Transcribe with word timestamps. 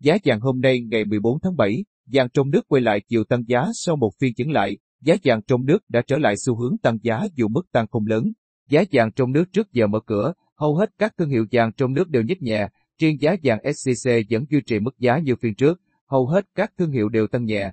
giá 0.00 0.16
vàng 0.24 0.40
hôm 0.40 0.60
nay 0.60 0.80
ngày 0.80 1.04
14 1.04 1.38
tháng 1.42 1.56
7, 1.56 1.84
vàng 2.12 2.28
trong 2.34 2.50
nước 2.50 2.68
quay 2.68 2.82
lại 2.82 3.00
chiều 3.08 3.24
tăng 3.24 3.42
giá 3.46 3.66
sau 3.74 3.96
một 3.96 4.10
phiên 4.20 4.34
chững 4.34 4.50
lại, 4.50 4.76
giá 5.00 5.14
vàng 5.24 5.42
trong 5.42 5.64
nước 5.64 5.78
đã 5.88 6.02
trở 6.06 6.18
lại 6.18 6.34
xu 6.46 6.56
hướng 6.56 6.78
tăng 6.78 6.98
giá 7.02 7.22
dù 7.34 7.48
mức 7.48 7.72
tăng 7.72 7.86
không 7.86 8.06
lớn. 8.06 8.32
Giá 8.68 8.84
vàng 8.92 9.12
trong 9.12 9.32
nước 9.32 9.44
trước 9.52 9.72
giờ 9.72 9.86
mở 9.86 10.00
cửa, 10.06 10.32
hầu 10.56 10.74
hết 10.76 10.90
các 10.98 11.14
thương 11.18 11.30
hiệu 11.30 11.46
vàng 11.52 11.72
trong 11.72 11.92
nước 11.92 12.08
đều 12.08 12.22
nhích 12.22 12.42
nhẹ, 12.42 12.68
riêng 12.98 13.20
giá 13.20 13.36
vàng 13.42 13.58
SJC 13.58 14.24
vẫn 14.30 14.44
duy 14.50 14.60
trì 14.66 14.80
mức 14.80 14.98
giá 14.98 15.18
như 15.18 15.36
phiên 15.36 15.54
trước, 15.54 15.80
hầu 16.06 16.26
hết 16.26 16.46
các 16.54 16.72
thương 16.78 16.90
hiệu 16.90 17.08
đều 17.08 17.26
tăng 17.26 17.44
nhẹ. 17.44 17.70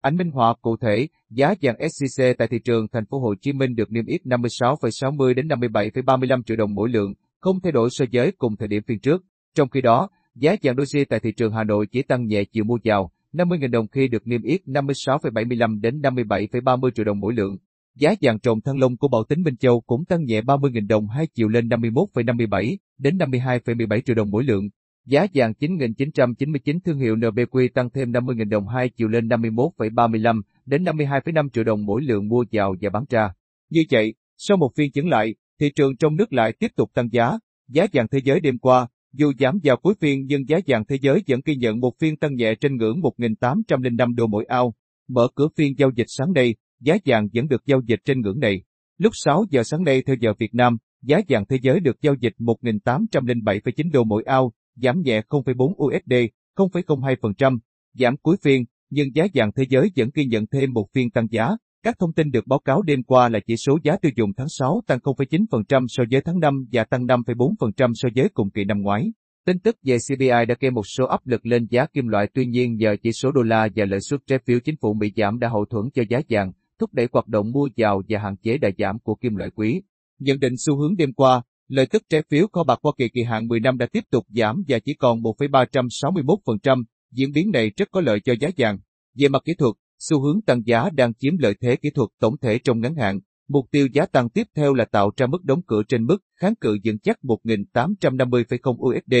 Ảnh 0.00 0.16
minh 0.16 0.30
họa 0.30 0.54
cụ 0.62 0.76
thể, 0.76 1.08
giá 1.30 1.54
vàng 1.62 1.76
SJC 1.76 2.34
tại 2.38 2.48
thị 2.48 2.58
trường 2.64 2.88
thành 2.88 3.06
phố 3.06 3.18
Hồ 3.18 3.34
Chí 3.40 3.52
Minh 3.52 3.74
được 3.74 3.92
niêm 3.92 4.06
yết 4.06 4.20
56,60 4.24 5.34
đến 5.34 5.48
57,35 5.48 6.42
triệu 6.42 6.56
đồng 6.56 6.74
mỗi 6.74 6.88
lượng, 6.88 7.14
không 7.40 7.60
thay 7.60 7.72
đổi 7.72 7.88
so 7.92 8.04
với 8.12 8.32
cùng 8.38 8.56
thời 8.56 8.68
điểm 8.68 8.82
phiên 8.86 8.98
trước. 8.98 9.24
Trong 9.54 9.68
khi 9.68 9.80
đó, 9.80 10.08
giá 10.34 10.56
vàng 10.62 10.76
Doji 10.76 11.04
tại 11.08 11.20
thị 11.20 11.32
trường 11.32 11.52
Hà 11.52 11.64
Nội 11.64 11.86
chỉ 11.86 12.02
tăng 12.02 12.26
nhẹ 12.26 12.44
chiều 12.44 12.64
mua 12.64 12.78
vào, 12.84 13.10
50.000 13.32 13.70
đồng 13.70 13.88
khi 13.88 14.08
được 14.08 14.26
niêm 14.26 14.42
yết 14.42 14.60
56,75 14.66 15.80
đến 15.80 16.00
57,30 16.00 16.90
triệu 16.90 17.04
đồng 17.04 17.20
mỗi 17.20 17.34
lượng. 17.34 17.56
Giá 17.94 18.14
vàng 18.20 18.40
trộn 18.40 18.60
thăng 18.60 18.78
long 18.78 18.96
của 18.96 19.08
Bảo 19.08 19.24
Tính 19.24 19.42
Minh 19.42 19.56
Châu 19.56 19.80
cũng 19.80 20.04
tăng 20.04 20.24
nhẹ 20.24 20.40
30.000 20.40 20.86
đồng 20.86 21.08
hai 21.08 21.26
chiều 21.26 21.48
lên 21.48 21.68
51,57 21.68 22.76
đến 22.98 23.18
52,17 23.18 24.00
triệu 24.00 24.16
đồng 24.16 24.30
mỗi 24.30 24.44
lượng. 24.44 24.68
Giá 25.06 25.26
vàng 25.34 25.52
9.999 25.60 26.78
thương 26.84 26.98
hiệu 26.98 27.16
NBQ 27.16 27.68
tăng 27.74 27.90
thêm 27.90 28.12
50.000 28.12 28.48
đồng 28.48 28.68
hai 28.68 28.88
chiều 28.88 29.08
lên 29.08 29.28
51,35 29.28 30.42
đến 30.66 30.84
52,5 30.84 31.48
triệu 31.48 31.64
đồng 31.64 31.86
mỗi 31.86 32.02
lượng 32.02 32.28
mua 32.28 32.44
vào 32.52 32.74
và 32.80 32.90
bán 32.90 33.04
ra. 33.10 33.32
Như 33.70 33.84
vậy, 33.90 34.14
sau 34.36 34.56
một 34.56 34.70
phiên 34.76 34.92
chững 34.92 35.08
lại, 35.08 35.34
thị 35.60 35.70
trường 35.76 35.96
trong 35.96 36.16
nước 36.16 36.32
lại 36.32 36.52
tiếp 36.58 36.68
tục 36.76 36.90
tăng 36.94 37.08
giá. 37.12 37.32
Giá 37.68 37.86
vàng 37.92 38.08
thế 38.08 38.18
giới 38.24 38.40
đêm 38.40 38.58
qua, 38.58 38.86
dù 39.16 39.32
giảm 39.38 39.58
vào 39.64 39.76
cuối 39.76 39.94
phiên 40.00 40.26
nhưng 40.26 40.48
giá 40.48 40.58
vàng 40.66 40.84
thế 40.88 40.96
giới 41.00 41.22
vẫn 41.28 41.40
ghi 41.44 41.56
nhận 41.56 41.80
một 41.80 41.92
phiên 41.98 42.16
tăng 42.16 42.34
nhẹ 42.34 42.54
trên 42.54 42.76
ngưỡng 42.76 43.00
1.805 43.00 44.14
đô 44.14 44.26
mỗi 44.26 44.44
ao. 44.44 44.74
Mở 45.08 45.28
cửa 45.34 45.48
phiên 45.56 45.78
giao 45.78 45.90
dịch 45.96 46.06
sáng 46.08 46.32
nay, 46.32 46.54
giá 46.80 46.96
vàng 47.04 47.28
vẫn 47.34 47.48
được 47.48 47.66
giao 47.66 47.80
dịch 47.86 48.00
trên 48.04 48.20
ngưỡng 48.20 48.38
này. 48.38 48.62
Lúc 48.98 49.12
6 49.14 49.44
giờ 49.50 49.62
sáng 49.64 49.84
nay 49.84 50.02
theo 50.06 50.16
giờ 50.20 50.32
Việt 50.38 50.54
Nam, 50.54 50.76
giá 51.02 51.20
vàng 51.28 51.44
thế 51.48 51.56
giới 51.62 51.80
được 51.80 51.96
giao 52.02 52.14
dịch 52.20 52.34
1.807,9 52.38 53.90
đô 53.92 54.04
mỗi 54.04 54.22
ao, 54.26 54.52
giảm 54.76 55.00
nhẹ 55.00 55.22
0,4 55.28 55.74
USD, 55.84 56.14
0,02%, 56.56 57.58
giảm 57.94 58.16
cuối 58.16 58.36
phiên, 58.42 58.64
nhưng 58.90 59.14
giá 59.14 59.26
vàng 59.34 59.50
thế 59.56 59.64
giới 59.68 59.90
vẫn 59.96 60.10
ghi 60.14 60.24
nhận 60.24 60.46
thêm 60.46 60.72
một 60.72 60.86
phiên 60.92 61.10
tăng 61.10 61.26
giá. 61.30 61.48
Các 61.84 61.98
thông 61.98 62.12
tin 62.12 62.30
được 62.30 62.46
báo 62.46 62.58
cáo 62.58 62.82
đêm 62.82 63.02
qua 63.02 63.28
là 63.28 63.40
chỉ 63.46 63.56
số 63.56 63.78
giá 63.82 63.96
tiêu 63.96 64.12
dùng 64.16 64.30
tháng 64.36 64.48
6 64.48 64.82
tăng 64.86 64.98
0,9% 64.98 65.86
so 65.88 66.04
với 66.10 66.20
tháng 66.20 66.40
5 66.40 66.64
và 66.72 66.84
tăng 66.84 67.06
5,4% 67.06 67.92
so 67.94 68.08
với 68.16 68.28
cùng 68.34 68.50
kỳ 68.50 68.64
năm 68.64 68.82
ngoái. 68.82 69.12
Tin 69.46 69.58
tức 69.58 69.76
về 69.82 69.96
CPI 70.08 70.28
đã 70.28 70.54
gây 70.60 70.70
một 70.70 70.82
số 70.86 71.04
áp 71.06 71.26
lực 71.26 71.46
lên 71.46 71.66
giá 71.70 71.86
kim 71.86 72.08
loại 72.08 72.26
tuy 72.34 72.46
nhiên 72.46 72.76
nhờ 72.76 72.96
chỉ 73.02 73.12
số 73.12 73.32
đô 73.32 73.42
la 73.42 73.68
và 73.76 73.84
lợi 73.84 74.00
suất 74.00 74.20
trái 74.26 74.38
phiếu 74.46 74.60
chính 74.60 74.76
phủ 74.80 74.94
Mỹ 74.94 75.12
giảm 75.16 75.38
đã 75.38 75.48
hậu 75.48 75.64
thuẫn 75.64 75.84
cho 75.94 76.02
giá 76.08 76.20
vàng, 76.28 76.52
thúc 76.78 76.94
đẩy 76.94 77.08
hoạt 77.12 77.28
động 77.28 77.52
mua 77.52 77.68
vào 77.76 78.02
và 78.08 78.18
hạn 78.18 78.36
chế 78.36 78.58
đà 78.58 78.70
giảm 78.78 78.98
của 78.98 79.14
kim 79.14 79.36
loại 79.36 79.50
quý. 79.50 79.82
Nhận 80.18 80.40
định 80.40 80.54
xu 80.66 80.76
hướng 80.76 80.96
đêm 80.96 81.12
qua, 81.12 81.42
lợi 81.68 81.86
tức 81.86 82.02
trái 82.08 82.22
phiếu 82.30 82.46
kho 82.52 82.64
bạc 82.64 82.78
Hoa 82.82 82.92
Kỳ 82.98 83.08
kỳ 83.08 83.22
hạn 83.22 83.48
10 83.48 83.60
năm 83.60 83.78
đã 83.78 83.86
tiếp 83.92 84.04
tục 84.10 84.24
giảm 84.28 84.62
và 84.68 84.78
chỉ 84.78 84.94
còn 84.94 85.18
1,361%, 85.20 86.82
diễn 87.12 87.32
biến 87.32 87.50
này 87.50 87.70
rất 87.76 87.88
có 87.90 88.00
lợi 88.00 88.20
cho 88.20 88.32
giá 88.40 88.48
vàng. 88.56 88.78
Về 89.18 89.28
mặt 89.28 89.42
kỹ 89.44 89.54
thuật, 89.58 89.74
xu 90.08 90.20
hướng 90.20 90.42
tăng 90.42 90.62
giá 90.66 90.90
đang 90.90 91.14
chiếm 91.14 91.38
lợi 91.38 91.54
thế 91.60 91.76
kỹ 91.76 91.90
thuật 91.90 92.08
tổng 92.20 92.38
thể 92.38 92.58
trong 92.58 92.80
ngắn 92.80 92.94
hạn. 92.94 93.20
Mục 93.48 93.66
tiêu 93.70 93.88
giá 93.92 94.06
tăng 94.06 94.28
tiếp 94.28 94.46
theo 94.56 94.74
là 94.74 94.84
tạo 94.84 95.10
ra 95.16 95.26
mức 95.26 95.44
đóng 95.44 95.60
cửa 95.66 95.82
trên 95.88 96.06
mức 96.06 96.18
kháng 96.40 96.54
cự 96.54 96.78
vững 96.84 96.98
chắc 96.98 97.18
1.850,0 97.22 98.76
USD. 98.88 99.14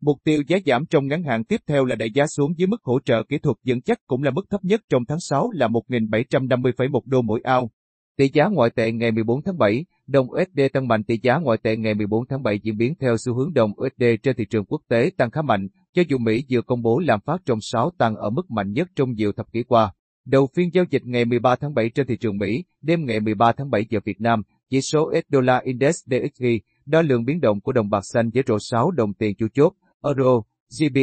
Mục 0.00 0.18
tiêu 0.24 0.42
giá 0.48 0.58
giảm 0.66 0.86
trong 0.86 1.06
ngắn 1.06 1.22
hạn 1.22 1.44
tiếp 1.44 1.60
theo 1.66 1.84
là 1.84 1.96
đẩy 1.96 2.10
giá 2.14 2.26
xuống 2.26 2.58
dưới 2.58 2.66
mức 2.66 2.82
hỗ 2.82 3.00
trợ 3.00 3.22
kỹ 3.28 3.38
thuật 3.38 3.56
vững 3.66 3.82
chắc 3.82 3.98
cũng 4.06 4.22
là 4.22 4.30
mức 4.30 4.42
thấp 4.50 4.64
nhất 4.64 4.80
trong 4.88 5.04
tháng 5.08 5.20
6 5.20 5.50
là 5.50 5.68
1.750,1 5.68 7.00
đô 7.04 7.22
mỗi 7.22 7.40
ao. 7.44 7.70
Tỷ 8.16 8.28
giá 8.32 8.46
ngoại 8.46 8.70
tệ 8.70 8.92
ngày 8.92 9.12
14 9.12 9.42
tháng 9.42 9.58
7, 9.58 9.84
đồng 10.06 10.26
USD 10.30 10.60
tăng 10.72 10.88
mạnh 10.88 11.04
tỷ 11.04 11.18
giá 11.22 11.38
ngoại 11.38 11.58
tệ 11.62 11.76
ngày 11.76 11.94
14 11.94 12.26
tháng 12.28 12.42
7 12.42 12.58
diễn 12.62 12.76
biến 12.76 12.94
theo 13.00 13.16
xu 13.16 13.34
hướng 13.34 13.52
đồng 13.54 13.70
USD 13.70 14.04
trên 14.22 14.36
thị 14.36 14.44
trường 14.50 14.64
quốc 14.64 14.80
tế 14.88 15.10
tăng 15.16 15.30
khá 15.30 15.42
mạnh, 15.42 15.68
cho 15.94 16.02
dù 16.08 16.18
Mỹ 16.18 16.44
vừa 16.50 16.62
công 16.62 16.82
bố 16.82 16.98
lạm 16.98 17.20
phát 17.20 17.40
trong 17.44 17.58
6 17.60 17.90
tăng 17.98 18.16
ở 18.16 18.30
mức 18.30 18.50
mạnh 18.50 18.72
nhất 18.72 18.88
trong 18.96 19.12
nhiều 19.12 19.32
thập 19.32 19.52
kỷ 19.52 19.62
qua. 19.62 19.92
Đầu 20.24 20.48
phiên 20.54 20.70
giao 20.72 20.84
dịch 20.90 21.02
ngày 21.04 21.24
13 21.24 21.56
tháng 21.56 21.74
7 21.74 21.90
trên 21.90 22.06
thị 22.06 22.16
trường 22.16 22.36
Mỹ, 22.36 22.64
đêm 22.82 23.04
ngày 23.04 23.20
13 23.20 23.52
tháng 23.52 23.70
7 23.70 23.86
giờ 23.90 24.00
Việt 24.04 24.20
Nam, 24.20 24.42
chỉ 24.70 24.80
số 24.80 25.12
US 25.36 25.64
Index 25.64 25.94
DXY, 26.06 26.60
đo 26.86 27.02
lượng 27.02 27.24
biến 27.24 27.40
động 27.40 27.60
của 27.60 27.72
đồng 27.72 27.90
bạc 27.90 28.00
xanh 28.12 28.30
với 28.34 28.42
rổ 28.46 28.56
6 28.60 28.90
đồng 28.90 29.14
tiền 29.14 29.34
chủ 29.34 29.46
chốt, 29.54 29.72
Euro, 30.04 30.42
GBP, 30.78 30.98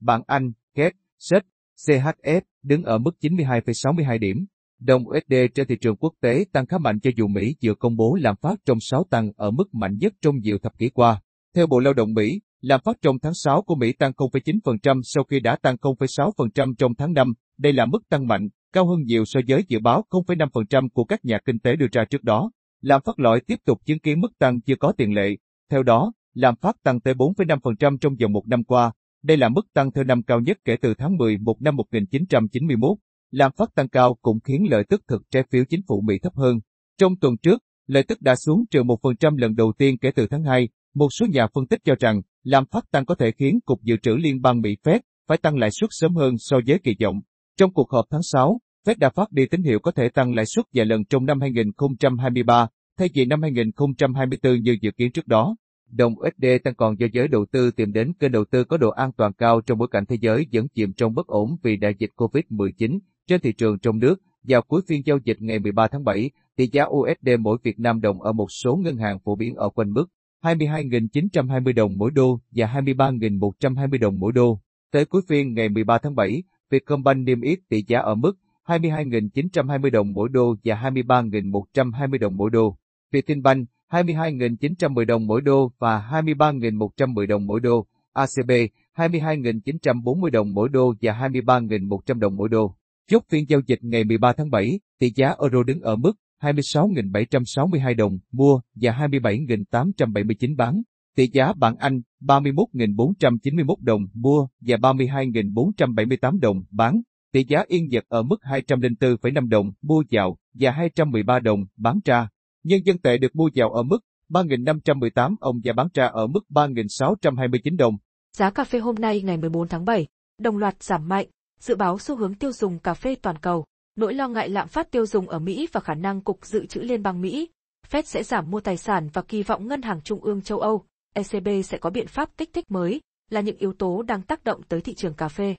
bảng 0.00 0.22
Anh, 0.26 0.52
KED, 0.74 0.92
SET, 1.18 1.42
CHF 1.86 2.40
đứng 2.62 2.82
ở 2.82 2.98
mức 2.98 3.10
92,62 3.20 4.18
điểm. 4.18 4.46
Đồng 4.78 5.08
USD 5.08 5.34
trên 5.54 5.66
thị 5.66 5.76
trường 5.80 5.96
quốc 5.96 6.14
tế 6.20 6.44
tăng 6.52 6.66
khá 6.66 6.78
mạnh 6.78 7.00
cho 7.00 7.10
dù 7.16 7.26
Mỹ 7.26 7.54
vừa 7.62 7.74
công 7.74 7.96
bố 7.96 8.18
lạm 8.20 8.36
phát 8.36 8.54
trong 8.64 8.78
6 8.80 9.04
tăng 9.10 9.32
ở 9.36 9.50
mức 9.50 9.74
mạnh 9.74 9.96
nhất 10.00 10.12
trong 10.22 10.38
nhiều 10.38 10.58
thập 10.58 10.78
kỷ 10.78 10.88
qua. 10.88 11.20
Theo 11.54 11.66
Bộ 11.66 11.78
Lao 11.78 11.92
động 11.94 12.14
Mỹ, 12.14 12.40
lạm 12.60 12.80
phát 12.84 12.96
trong 13.02 13.18
tháng 13.18 13.34
6 13.34 13.62
của 13.62 13.74
Mỹ 13.74 13.92
tăng 13.92 14.12
0,9% 14.12 15.00
sau 15.04 15.24
khi 15.24 15.40
đã 15.40 15.56
tăng 15.56 15.76
0,6% 15.76 16.74
trong 16.74 16.94
tháng 16.94 17.12
5. 17.12 17.34
Đây 17.58 17.72
là 17.72 17.86
mức 17.86 18.08
tăng 18.08 18.26
mạnh, 18.26 18.48
cao 18.72 18.86
hơn 18.86 19.02
nhiều 19.02 19.24
so 19.24 19.40
với 19.48 19.64
dự 19.68 19.78
báo 19.78 20.04
0,5% 20.10 20.88
của 20.88 21.04
các 21.04 21.24
nhà 21.24 21.38
kinh 21.44 21.58
tế 21.58 21.76
đưa 21.76 21.86
ra 21.92 22.04
trước 22.04 22.24
đó. 22.24 22.50
Lạm 22.80 23.02
phát 23.04 23.20
lõi 23.20 23.40
tiếp 23.40 23.56
tục 23.64 23.78
chứng 23.84 23.98
kiến 23.98 24.20
mức 24.20 24.38
tăng 24.38 24.60
chưa 24.60 24.76
có 24.76 24.92
tiền 24.96 25.14
lệ. 25.14 25.36
Theo 25.70 25.82
đó, 25.82 26.12
lạm 26.34 26.56
phát 26.56 26.76
tăng 26.82 27.00
tới 27.00 27.14
4,5% 27.14 27.98
trong 27.98 28.16
vòng 28.22 28.32
một 28.32 28.48
năm 28.48 28.64
qua. 28.64 28.92
Đây 29.22 29.36
là 29.36 29.48
mức 29.48 29.72
tăng 29.74 29.92
theo 29.92 30.04
năm 30.04 30.22
cao 30.22 30.40
nhất 30.40 30.58
kể 30.64 30.76
từ 30.82 30.94
tháng 30.94 31.16
11 31.16 31.62
năm 31.62 31.76
1991. 31.76 32.98
Lạm 33.30 33.52
phát 33.52 33.74
tăng 33.74 33.88
cao 33.88 34.18
cũng 34.22 34.40
khiến 34.40 34.66
lợi 34.70 34.84
tức 34.88 35.02
thực 35.08 35.22
trái 35.30 35.42
phiếu 35.50 35.64
chính 35.68 35.80
phủ 35.88 36.00
Mỹ 36.00 36.14
thấp 36.22 36.32
hơn. 36.36 36.58
Trong 36.98 37.16
tuần 37.20 37.36
trước, 37.42 37.62
lợi 37.86 38.02
tức 38.02 38.22
đã 38.22 38.36
xuống 38.36 38.64
trừ 38.70 38.82
1% 38.82 39.36
lần 39.36 39.54
đầu 39.54 39.72
tiên 39.78 39.98
kể 39.98 40.10
từ 40.14 40.26
tháng 40.30 40.44
2. 40.44 40.68
Một 40.94 41.08
số 41.10 41.26
nhà 41.26 41.46
phân 41.54 41.66
tích 41.66 41.80
cho 41.84 41.94
rằng, 42.00 42.22
lạm 42.42 42.64
phát 42.66 42.90
tăng 42.90 43.06
có 43.06 43.14
thể 43.14 43.32
khiến 43.32 43.60
Cục 43.64 43.82
Dự 43.82 43.96
trữ 44.02 44.14
Liên 44.14 44.40
bang 44.42 44.60
Mỹ 44.60 44.76
Fed 44.84 45.00
phải 45.28 45.38
tăng 45.38 45.56
lãi 45.56 45.70
suất 45.70 45.90
sớm 45.92 46.14
hơn 46.14 46.34
so 46.38 46.56
với 46.66 46.78
kỳ 46.78 46.96
vọng. 47.04 47.20
Trong 47.58 47.72
cuộc 47.72 47.90
họp 47.90 48.04
tháng 48.10 48.22
6, 48.22 48.60
Fed 48.86 48.94
đã 48.98 49.10
phát 49.10 49.32
đi 49.32 49.46
tín 49.46 49.62
hiệu 49.62 49.78
có 49.78 49.90
thể 49.90 50.08
tăng 50.08 50.34
lãi 50.34 50.44
suất 50.46 50.64
vài 50.74 50.86
lần 50.86 51.04
trong 51.04 51.26
năm 51.26 51.40
2023, 51.40 52.68
thay 52.98 53.08
vì 53.14 53.24
năm 53.24 53.42
2024 53.42 54.60
như 54.62 54.76
dự 54.80 54.90
kiến 54.90 55.12
trước 55.12 55.26
đó. 55.26 55.56
Đồng 55.90 56.14
USD 56.18 56.46
tăng 56.64 56.74
còn 56.74 56.98
do 56.98 57.06
giới 57.12 57.28
đầu 57.28 57.46
tư 57.52 57.70
tìm 57.70 57.92
đến 57.92 58.12
kênh 58.18 58.32
đầu 58.32 58.44
tư 58.50 58.64
có 58.64 58.76
độ 58.76 58.90
an 58.90 59.12
toàn 59.12 59.32
cao 59.32 59.60
trong 59.60 59.78
bối 59.78 59.88
cảnh 59.90 60.06
thế 60.06 60.16
giới 60.20 60.46
vẫn 60.52 60.68
chìm 60.68 60.92
trong 60.92 61.14
bất 61.14 61.26
ổn 61.26 61.56
vì 61.62 61.76
đại 61.76 61.94
dịch 61.98 62.10
COVID-19 62.16 62.98
trên 63.26 63.40
thị 63.40 63.52
trường 63.52 63.78
trong 63.78 63.98
nước. 63.98 64.22
Vào 64.42 64.62
cuối 64.62 64.80
phiên 64.88 65.02
giao 65.04 65.18
dịch 65.24 65.36
ngày 65.40 65.58
13 65.58 65.88
tháng 65.88 66.04
7, 66.04 66.30
tỷ 66.56 66.66
giá 66.72 66.84
USD 66.84 67.28
mỗi 67.40 67.58
Việt 67.62 67.78
Nam 67.78 68.00
đồng 68.00 68.22
ở 68.22 68.32
một 68.32 68.46
số 68.50 68.76
ngân 68.76 68.96
hàng 68.96 69.18
phổ 69.24 69.36
biến 69.36 69.54
ở 69.54 69.68
quanh 69.68 69.92
mức 69.92 70.06
22.920 70.42 71.74
đồng 71.74 71.92
mỗi 71.96 72.10
đô 72.10 72.40
và 72.50 72.66
23.120 72.66 74.00
đồng 74.00 74.18
mỗi 74.18 74.32
đô. 74.32 74.60
Tới 74.92 75.04
cuối 75.04 75.22
phiên 75.28 75.54
ngày 75.54 75.68
13 75.68 75.98
tháng 75.98 76.14
7, 76.14 76.42
Vietcombank 76.70 77.26
niêm 77.26 77.40
yết 77.40 77.58
tỷ 77.68 77.82
giá 77.86 78.00
ở 78.00 78.14
mức 78.14 78.38
22.920 78.66 79.90
đồng 79.90 80.12
mỗi 80.12 80.28
đô 80.28 80.56
và 80.64 80.74
23.120 80.74 82.18
đồng 82.18 82.36
mỗi 82.36 82.50
đô. 82.50 82.76
Vietinbank 83.12 83.68
22.910 83.90 85.04
đồng 85.04 85.26
mỗi 85.26 85.40
đô 85.40 85.72
và 85.78 86.08
23.110 86.10 87.26
đồng 87.26 87.46
mỗi 87.46 87.60
đô. 87.60 87.86
ACB 88.12 88.50
22.940 88.96 90.30
đồng 90.30 90.54
mỗi 90.54 90.68
đô 90.68 90.94
và 91.00 91.12
23.100 91.12 92.18
đồng 92.18 92.36
mỗi 92.36 92.48
đô. 92.48 92.74
Chốt 93.10 93.22
phiên 93.28 93.44
giao 93.48 93.60
dịch 93.66 93.78
ngày 93.82 94.04
13 94.04 94.32
tháng 94.32 94.50
7, 94.50 94.80
tỷ 94.98 95.12
giá 95.14 95.34
euro 95.40 95.62
đứng 95.62 95.80
ở 95.80 95.96
mức 95.96 96.12
26.762 96.40 97.96
đồng 97.96 98.18
mua 98.32 98.60
và 98.74 98.92
27.879 98.92 100.56
bán. 100.56 100.82
Tỷ 101.18 101.28
giá 101.32 101.52
bảng 101.56 101.76
Anh 101.76 102.00
31.491 102.20 103.74
đồng 103.80 104.02
mua 104.14 104.46
và 104.60 104.76
32.478 104.76 106.40
đồng 106.40 106.62
bán. 106.70 107.00
Tỷ 107.32 107.44
giá 107.48 107.64
yên 107.66 107.88
Nhật 107.88 108.04
ở 108.08 108.22
mức 108.22 108.36
204,5 108.42 109.48
đồng 109.48 109.70
mua 109.82 110.02
vào 110.10 110.36
và 110.54 110.70
213 110.70 111.38
đồng 111.38 111.64
bán 111.76 111.98
ra. 112.04 112.28
Nhân 112.64 112.80
dân 112.84 112.98
tệ 112.98 113.18
được 113.18 113.36
mua 113.36 113.50
vào 113.54 113.72
ở 113.72 113.82
mức 113.82 113.98
3.518 114.30 115.34
ông 115.40 115.60
và 115.64 115.72
bán 115.72 115.88
ra 115.94 116.06
ở 116.06 116.26
mức 116.26 116.40
3.629 116.50 117.76
đồng. 117.76 117.94
Giá 118.36 118.50
cà 118.50 118.64
phê 118.64 118.78
hôm 118.78 118.94
nay 118.94 119.22
ngày 119.22 119.36
14 119.36 119.68
tháng 119.68 119.84
7, 119.84 120.06
đồng 120.40 120.58
loạt 120.58 120.82
giảm 120.82 121.08
mạnh, 121.08 121.26
dự 121.60 121.76
báo 121.76 121.98
xu 121.98 122.16
hướng 122.16 122.34
tiêu 122.34 122.52
dùng 122.52 122.78
cà 122.78 122.94
phê 122.94 123.14
toàn 123.22 123.36
cầu, 123.36 123.64
nỗi 123.96 124.14
lo 124.14 124.28
ngại 124.28 124.48
lạm 124.48 124.68
phát 124.68 124.90
tiêu 124.90 125.06
dùng 125.06 125.28
ở 125.28 125.38
Mỹ 125.38 125.68
và 125.72 125.80
khả 125.80 125.94
năng 125.94 126.20
Cục 126.20 126.46
Dự 126.46 126.66
trữ 126.66 126.80
Liên 126.80 127.02
bang 127.02 127.20
Mỹ, 127.20 127.48
Fed 127.90 128.02
sẽ 128.02 128.22
giảm 128.22 128.50
mua 128.50 128.60
tài 128.60 128.76
sản 128.76 129.08
và 129.12 129.22
kỳ 129.22 129.42
vọng 129.42 129.68
Ngân 129.68 129.82
hàng 129.82 130.00
Trung 130.04 130.20
ương 130.20 130.42
châu 130.42 130.58
Âu, 130.58 130.84
ECB 131.14 131.48
sẽ 131.64 131.78
có 131.78 131.90
biện 131.90 132.06
pháp 132.06 132.30
kích 132.36 132.52
thích 132.52 132.70
mới, 132.70 133.00
là 133.30 133.40
những 133.40 133.56
yếu 133.56 133.72
tố 133.72 134.02
đang 134.02 134.22
tác 134.22 134.44
động 134.44 134.62
tới 134.62 134.80
thị 134.80 134.94
trường 134.94 135.14
cà 135.14 135.28
phê. 135.28 135.54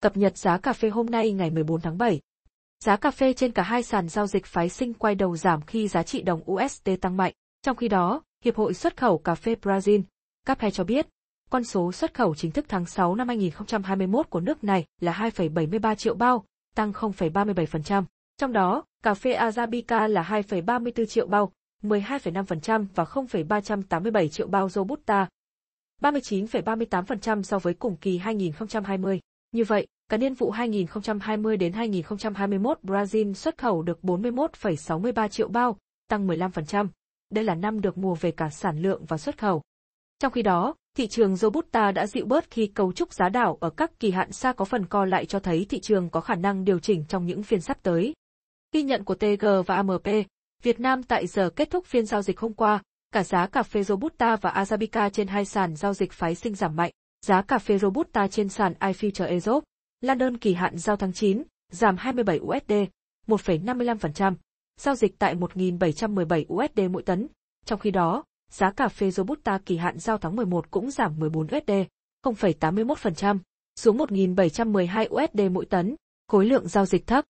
Cập 0.00 0.16
nhật 0.16 0.36
giá 0.38 0.58
cà 0.58 0.72
phê 0.72 0.88
hôm 0.88 1.06
nay 1.06 1.32
ngày 1.32 1.50
14 1.50 1.80
tháng 1.80 1.98
7. 1.98 2.20
Giá 2.84 2.96
cà 2.96 3.10
phê 3.10 3.32
trên 3.32 3.52
cả 3.52 3.62
hai 3.62 3.82
sàn 3.82 4.08
giao 4.08 4.26
dịch 4.26 4.46
phái 4.46 4.68
sinh 4.68 4.94
quay 4.94 5.14
đầu 5.14 5.36
giảm 5.36 5.62
khi 5.62 5.88
giá 5.88 6.02
trị 6.02 6.22
đồng 6.22 6.52
USD 6.52 6.90
tăng 7.00 7.16
mạnh. 7.16 7.32
Trong 7.62 7.76
khi 7.76 7.88
đó, 7.88 8.22
Hiệp 8.44 8.56
hội 8.56 8.74
xuất 8.74 8.96
khẩu 8.96 9.18
cà 9.18 9.34
phê 9.34 9.56
Brazil, 9.62 10.02
CAPE 10.46 10.70
cho 10.70 10.84
biết, 10.84 11.06
Con 11.50 11.64
số 11.64 11.92
xuất 11.92 12.14
khẩu 12.14 12.34
chính 12.34 12.50
thức 12.50 12.64
tháng 12.68 12.86
6 12.86 13.14
năm 13.14 13.28
2021 13.28 14.30
của 14.30 14.40
nước 14.40 14.64
này 14.64 14.84
là 15.00 15.12
2,73 15.12 15.94
triệu 15.94 16.14
bao, 16.14 16.44
tăng 16.74 16.92
0,37%. 16.92 18.04
Trong 18.38 18.52
đó, 18.52 18.84
cà 19.02 19.14
phê 19.14 19.32
Arabica 19.32 20.08
là 20.08 20.22
2,34 20.22 21.06
triệu 21.06 21.26
bao, 21.26 21.52
12,5% 21.84 22.86
và 22.94 23.04
0,387 23.04 24.28
triệu 24.28 24.46
bao 24.46 24.68
Robusta, 24.68 25.28
39,38% 26.02 27.42
so 27.42 27.58
với 27.58 27.74
cùng 27.74 27.96
kỳ 27.96 28.18
2020. 28.18 29.20
Như 29.52 29.64
vậy, 29.64 29.86
cả 30.08 30.16
niên 30.16 30.34
vụ 30.34 30.50
2020 30.50 31.56
đến 31.56 31.72
2021 31.72 32.78
Brazil 32.82 33.32
xuất 33.32 33.58
khẩu 33.58 33.82
được 33.82 33.98
41,63 34.02 35.28
triệu 35.28 35.48
bao, 35.48 35.76
tăng 36.08 36.26
15%. 36.26 36.88
Đây 37.30 37.44
là 37.44 37.54
năm 37.54 37.80
được 37.80 37.98
mùa 37.98 38.14
về 38.14 38.30
cả 38.30 38.48
sản 38.50 38.78
lượng 38.82 39.04
và 39.08 39.18
xuất 39.18 39.38
khẩu. 39.38 39.62
Trong 40.18 40.32
khi 40.32 40.42
đó, 40.42 40.74
thị 40.96 41.06
trường 41.06 41.36
Robusta 41.36 41.92
đã 41.92 42.06
dịu 42.06 42.26
bớt 42.26 42.50
khi 42.50 42.66
cấu 42.66 42.92
trúc 42.92 43.12
giá 43.12 43.28
đảo 43.28 43.58
ở 43.60 43.70
các 43.70 44.00
kỳ 44.00 44.10
hạn 44.10 44.32
xa 44.32 44.52
có 44.52 44.64
phần 44.64 44.86
co 44.86 45.04
lại 45.04 45.26
cho 45.26 45.38
thấy 45.38 45.66
thị 45.68 45.80
trường 45.80 46.10
có 46.10 46.20
khả 46.20 46.34
năng 46.34 46.64
điều 46.64 46.78
chỉnh 46.78 47.04
trong 47.08 47.26
những 47.26 47.42
phiên 47.42 47.60
sắp 47.60 47.78
tới. 47.82 48.14
Ghi 48.72 48.82
nhận 48.82 49.04
của 49.04 49.14
TG 49.14 49.46
và 49.66 49.74
AMP, 49.74 50.06
Việt 50.64 50.80
Nam 50.80 51.02
tại 51.02 51.26
giờ 51.26 51.50
kết 51.56 51.70
thúc 51.70 51.86
phiên 51.86 52.06
giao 52.06 52.22
dịch 52.22 52.40
hôm 52.40 52.52
qua, 52.52 52.82
cả 53.12 53.24
giá 53.24 53.46
cà 53.46 53.62
phê 53.62 53.82
Robusta 53.82 54.36
và 54.36 54.50
Arabica 54.50 55.08
trên 55.08 55.28
hai 55.28 55.44
sàn 55.44 55.76
giao 55.76 55.94
dịch 55.94 56.12
phái 56.12 56.34
sinh 56.34 56.54
giảm 56.54 56.76
mạnh. 56.76 56.90
Giá 57.26 57.42
cà 57.42 57.58
phê 57.58 57.78
Robusta 57.78 58.28
trên 58.28 58.48
sàn 58.48 58.74
iFuture 58.80 59.28
Europe, 59.28 59.64
London 60.00 60.36
kỳ 60.36 60.54
hạn 60.54 60.78
giao 60.78 60.96
tháng 60.96 61.12
9, 61.12 61.42
giảm 61.72 61.96
27 61.96 62.40
USD, 62.40 62.72
1,55%, 63.26 64.34
giao 64.80 64.94
dịch 64.94 65.18
tại 65.18 65.34
1.717 65.34 66.44
USD 66.54 66.90
mỗi 66.90 67.02
tấn. 67.02 67.28
Trong 67.64 67.78
khi 67.78 67.90
đó, 67.90 68.24
giá 68.50 68.70
cà 68.70 68.88
phê 68.88 69.10
Robusta 69.10 69.58
kỳ 69.66 69.76
hạn 69.76 69.98
giao 69.98 70.18
tháng 70.18 70.36
11 70.36 70.70
cũng 70.70 70.90
giảm 70.90 71.18
14 71.18 71.46
USD, 71.46 71.72
0,81%, 72.22 73.38
xuống 73.76 73.98
1.712 73.98 75.24
USD 75.24 75.52
mỗi 75.52 75.66
tấn, 75.66 75.96
khối 76.28 76.46
lượng 76.46 76.68
giao 76.68 76.86
dịch 76.86 77.06
thấp. 77.06 77.24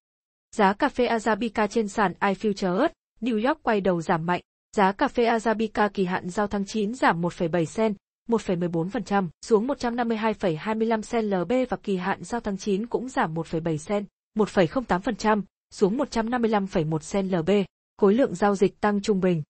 Giá 0.56 0.72
cà 0.72 0.88
phê 0.88 1.06
Arabica 1.06 1.66
trên 1.66 1.88
sàn 1.88 2.12
iFutures, 2.20 2.88
New 3.24 3.48
York 3.48 3.62
quay 3.62 3.80
đầu 3.80 4.02
giảm 4.02 4.26
mạnh, 4.26 4.40
giá 4.76 4.92
cà 4.92 5.08
phê 5.08 5.24
Arabica 5.24 5.88
kỳ 5.88 6.04
hạn 6.04 6.28
giao 6.28 6.46
tháng 6.46 6.64
9 6.64 6.94
giảm 6.94 7.22
1,7 7.22 7.64
sen, 7.64 7.94
1,14%, 8.28 9.28
xuống 9.46 9.66
152,25 9.66 11.02
sen/lb 11.02 11.52
và 11.68 11.76
kỳ 11.82 11.96
hạn 11.96 12.24
giao 12.24 12.40
tháng 12.40 12.56
9 12.56 12.86
cũng 12.86 13.08
giảm 13.08 13.34
1,7 13.34 13.76
sen, 13.76 14.04
1,08%, 14.36 15.42
xuống 15.70 15.96
155,1 15.98 16.98
sen/lb. 16.98 17.50
Khối 17.98 18.14
lượng 18.14 18.34
giao 18.34 18.54
dịch 18.54 18.80
tăng 18.80 19.02
trung 19.02 19.20
bình. 19.20 19.42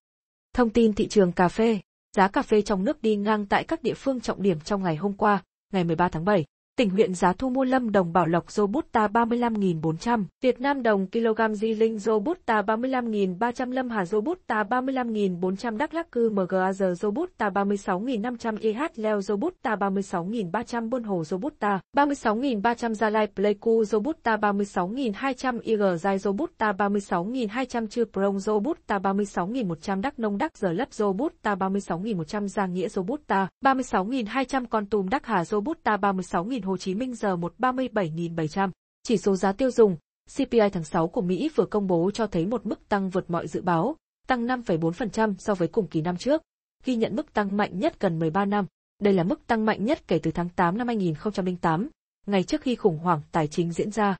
Thông 0.54 0.70
tin 0.70 0.92
thị 0.92 1.08
trường 1.08 1.32
cà 1.32 1.48
phê, 1.48 1.80
giá 2.16 2.28
cà 2.28 2.42
phê 2.42 2.62
trong 2.62 2.84
nước 2.84 3.02
đi 3.02 3.16
ngang 3.16 3.46
tại 3.46 3.64
các 3.64 3.82
địa 3.82 3.94
phương 3.94 4.20
trọng 4.20 4.42
điểm 4.42 4.60
trong 4.60 4.82
ngày 4.82 4.96
hôm 4.96 5.12
qua, 5.12 5.42
ngày 5.72 5.84
13 5.84 6.08
tháng 6.08 6.24
7. 6.24 6.44
Tỉnh 6.78 6.90
huyện 6.90 7.14
giá 7.14 7.32
thu 7.32 7.48
mua 7.48 7.64
lâm 7.64 7.92
đồng 7.92 8.12
bảo 8.12 8.26
lộc 8.26 8.50
Robusta 8.50 9.06
35.400, 9.06 10.24
Việt 10.42 10.60
Nam 10.60 10.82
đồng 10.82 11.06
kg 11.06 11.54
di 11.54 11.74
linh 11.74 11.98
Robusta 11.98 12.62
35.300 12.62 13.72
lâm 13.72 13.90
hà 13.90 14.04
Robusta 14.04 14.62
35.400 14.62 15.76
Đắk 15.76 15.94
Lắc 15.94 16.12
cư 16.12 16.30
MGAZ 16.30 16.94
Robusta 16.94 17.48
36.500 17.48 18.56
EH 18.60 18.82
leo 18.96 19.20
Robusta 19.20 19.76
36.300 19.76 20.88
Buôn 20.88 21.02
Hồ 21.02 21.24
Robusta 21.24 21.80
36.300 21.96 22.94
Gia 22.94 23.10
Lai 23.10 23.26
Pleiku 23.26 23.84
Robusta 23.84 24.36
36.200 24.36 25.60
IG 25.62 25.80
Giai 26.00 26.18
Robusta 26.18 26.72
36.200 26.72 27.86
Chư 27.86 28.04
Prong 28.04 28.38
Robusta 28.38 28.98
36.100 28.98 30.00
Đắk 30.00 30.18
Nông 30.18 30.38
Đắk 30.38 30.58
Giờ 30.58 30.72
Lấp 30.72 30.92
Robusta 30.92 31.54
36.100 31.54 32.46
Giang 32.46 32.74
Nghĩa 32.74 32.88
Robusta 32.88 33.48
36.200 33.64 34.66
Con 34.66 34.86
Tùm 34.86 35.08
Đắk 35.08 35.26
Hà 35.26 35.44
Robusta 35.44 35.96
36.000 35.96 36.63
Hồ 36.64 36.76
Chí 36.76 36.94
Minh 36.94 37.14
giờ 37.14 37.36
137.700. 37.36 38.70
Chỉ 39.02 39.16
số 39.16 39.36
giá 39.36 39.52
tiêu 39.52 39.70
dùng, 39.70 39.96
CPI 40.36 40.68
tháng 40.72 40.84
6 40.84 41.08
của 41.08 41.20
Mỹ 41.20 41.50
vừa 41.54 41.66
công 41.66 41.86
bố 41.86 42.10
cho 42.14 42.26
thấy 42.26 42.46
một 42.46 42.66
mức 42.66 42.88
tăng 42.88 43.10
vượt 43.10 43.30
mọi 43.30 43.48
dự 43.48 43.62
báo, 43.62 43.96
tăng 44.26 44.46
5,4% 44.46 45.34
so 45.38 45.54
với 45.54 45.68
cùng 45.68 45.86
kỳ 45.86 46.00
năm 46.00 46.16
trước, 46.16 46.42
ghi 46.84 46.96
nhận 46.96 47.16
mức 47.16 47.32
tăng 47.32 47.56
mạnh 47.56 47.78
nhất 47.78 48.00
gần 48.00 48.18
13 48.18 48.44
năm. 48.44 48.66
Đây 49.02 49.14
là 49.14 49.22
mức 49.22 49.46
tăng 49.46 49.64
mạnh 49.64 49.84
nhất 49.84 50.08
kể 50.08 50.18
từ 50.18 50.30
tháng 50.30 50.48
8 50.48 50.78
năm 50.78 50.86
2008, 50.86 51.88
ngày 52.26 52.42
trước 52.42 52.60
khi 52.60 52.76
khủng 52.76 52.98
hoảng 52.98 53.20
tài 53.32 53.48
chính 53.48 53.72
diễn 53.72 53.90
ra. 53.90 54.16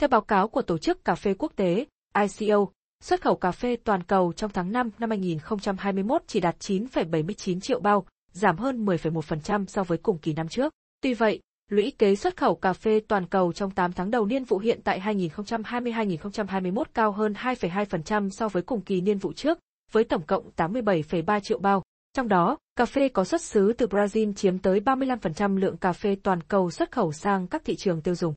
Theo 0.00 0.08
báo 0.08 0.20
cáo 0.20 0.48
của 0.48 0.62
Tổ 0.62 0.78
chức 0.78 1.04
Cà 1.04 1.14
phê 1.14 1.34
Quốc 1.34 1.52
tế, 1.56 1.86
ICO, 2.14 2.66
xuất 3.00 3.22
khẩu 3.22 3.36
cà 3.36 3.50
phê 3.50 3.76
toàn 3.84 4.02
cầu 4.02 4.32
trong 4.32 4.50
tháng 4.50 4.72
5 4.72 4.90
năm 4.98 5.10
2021 5.10 6.22
chỉ 6.26 6.40
đạt 6.40 6.56
9,79 6.60 7.60
triệu 7.60 7.80
bao, 7.80 8.06
giảm 8.32 8.56
hơn 8.56 8.84
10,1% 8.84 9.66
so 9.66 9.84
với 9.84 9.98
cùng 9.98 10.18
kỳ 10.18 10.32
năm 10.32 10.48
trước. 10.48 10.72
Tuy 11.00 11.14
vậy, 11.14 11.40
Lũy 11.68 11.92
kế 11.98 12.16
xuất 12.16 12.36
khẩu 12.36 12.54
cà 12.54 12.72
phê 12.72 13.00
toàn 13.08 13.26
cầu 13.26 13.52
trong 13.52 13.70
8 13.70 13.92
tháng 13.92 14.10
đầu 14.10 14.26
niên 14.26 14.44
vụ 14.44 14.58
hiện 14.58 14.80
tại 14.84 15.00
2020-2021 15.00 16.84
cao 16.94 17.12
hơn 17.12 17.32
2,2% 17.32 18.30
so 18.30 18.48
với 18.48 18.62
cùng 18.62 18.80
kỳ 18.80 19.00
niên 19.00 19.18
vụ 19.18 19.32
trước, 19.32 19.58
với 19.92 20.04
tổng 20.04 20.22
cộng 20.22 20.50
87,3 20.56 21.40
triệu 21.40 21.58
bao. 21.58 21.82
Trong 22.12 22.28
đó, 22.28 22.58
cà 22.76 22.86
phê 22.86 23.08
có 23.08 23.24
xuất 23.24 23.42
xứ 23.42 23.72
từ 23.72 23.86
Brazil 23.86 24.34
chiếm 24.34 24.58
tới 24.58 24.80
35% 24.80 25.56
lượng 25.56 25.76
cà 25.76 25.92
phê 25.92 26.16
toàn 26.22 26.40
cầu 26.40 26.70
xuất 26.70 26.92
khẩu 26.92 27.12
sang 27.12 27.46
các 27.46 27.62
thị 27.64 27.76
trường 27.76 28.02
tiêu 28.02 28.14
dùng. 28.14 28.34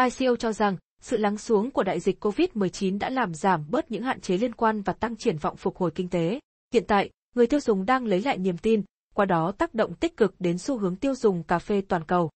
ICO 0.00 0.36
cho 0.36 0.52
rằng, 0.52 0.76
sự 1.02 1.16
lắng 1.16 1.38
xuống 1.38 1.70
của 1.70 1.82
đại 1.82 2.00
dịch 2.00 2.24
COVID-19 2.24 2.98
đã 2.98 3.10
làm 3.10 3.34
giảm 3.34 3.64
bớt 3.70 3.90
những 3.90 4.02
hạn 4.02 4.20
chế 4.20 4.36
liên 4.36 4.54
quan 4.54 4.82
và 4.82 4.92
tăng 4.92 5.16
triển 5.16 5.36
vọng 5.38 5.56
phục 5.56 5.76
hồi 5.76 5.90
kinh 5.90 6.08
tế. 6.08 6.40
Hiện 6.72 6.84
tại, 6.88 7.10
người 7.34 7.46
tiêu 7.46 7.60
dùng 7.60 7.86
đang 7.86 8.06
lấy 8.06 8.22
lại 8.22 8.38
niềm 8.38 8.58
tin, 8.58 8.82
qua 9.14 9.24
đó 9.24 9.52
tác 9.58 9.74
động 9.74 9.94
tích 9.94 10.16
cực 10.16 10.34
đến 10.38 10.58
xu 10.58 10.78
hướng 10.78 10.96
tiêu 10.96 11.14
dùng 11.14 11.42
cà 11.42 11.58
phê 11.58 11.82
toàn 11.88 12.04
cầu. 12.04 12.30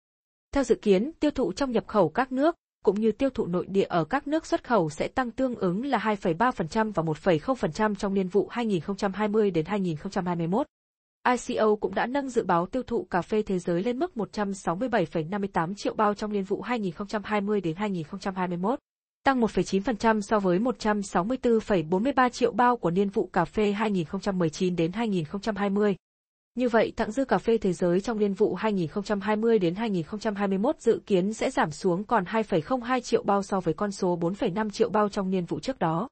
Theo 0.54 0.64
dự 0.64 0.74
kiến, 0.74 1.10
tiêu 1.20 1.30
thụ 1.30 1.52
trong 1.52 1.72
nhập 1.72 1.86
khẩu 1.86 2.08
các 2.08 2.32
nước, 2.32 2.54
cũng 2.84 3.00
như 3.00 3.12
tiêu 3.12 3.30
thụ 3.30 3.46
nội 3.46 3.66
địa 3.68 3.84
ở 3.88 4.04
các 4.04 4.26
nước 4.26 4.46
xuất 4.46 4.64
khẩu 4.64 4.90
sẽ 4.90 5.08
tăng 5.08 5.30
tương 5.30 5.54
ứng 5.54 5.84
là 5.86 5.98
2,3% 5.98 6.92
và 6.92 7.02
1,0% 7.02 7.94
trong 7.94 8.14
niên 8.14 8.28
vụ 8.28 8.48
2020 8.50 9.50
đến 9.50 9.64
2021. 9.64 10.66
ICO 11.28 11.76
cũng 11.76 11.94
đã 11.94 12.06
nâng 12.06 12.28
dự 12.28 12.44
báo 12.44 12.66
tiêu 12.66 12.82
thụ 12.82 13.06
cà 13.10 13.22
phê 13.22 13.42
thế 13.42 13.58
giới 13.58 13.82
lên 13.82 13.98
mức 13.98 14.12
167,58 14.14 15.74
triệu 15.74 15.94
bao 15.94 16.14
trong 16.14 16.32
niên 16.32 16.44
vụ 16.44 16.62
2020 16.62 17.60
đến 17.60 17.76
2021, 17.76 18.78
tăng 19.24 19.40
1,9% 19.40 20.20
so 20.20 20.38
với 20.38 20.58
164,43 20.58 22.28
triệu 22.28 22.52
bao 22.52 22.76
của 22.76 22.90
niên 22.90 23.08
vụ 23.08 23.26
cà 23.26 23.44
phê 23.44 23.72
2019 23.72 24.76
đến 24.76 24.92
2020. 24.92 25.96
Như 26.54 26.68
vậy, 26.68 26.92
thặng 26.96 27.10
dư 27.10 27.24
cà 27.24 27.38
phê 27.38 27.58
thế 27.58 27.72
giới 27.72 28.00
trong 28.00 28.18
niên 28.18 28.34
vụ 28.34 28.54
2020 28.54 29.58
đến 29.58 29.74
2021 29.74 30.80
dự 30.80 31.00
kiến 31.06 31.32
sẽ 31.32 31.50
giảm 31.50 31.70
xuống 31.70 32.04
còn 32.04 32.24
2,02 32.24 33.00
triệu 33.00 33.22
bao 33.22 33.42
so 33.42 33.60
với 33.60 33.74
con 33.74 33.92
số 33.92 34.18
4,5 34.18 34.70
triệu 34.70 34.90
bao 34.90 35.08
trong 35.08 35.30
niên 35.30 35.44
vụ 35.44 35.60
trước 35.60 35.78
đó. 35.78 36.08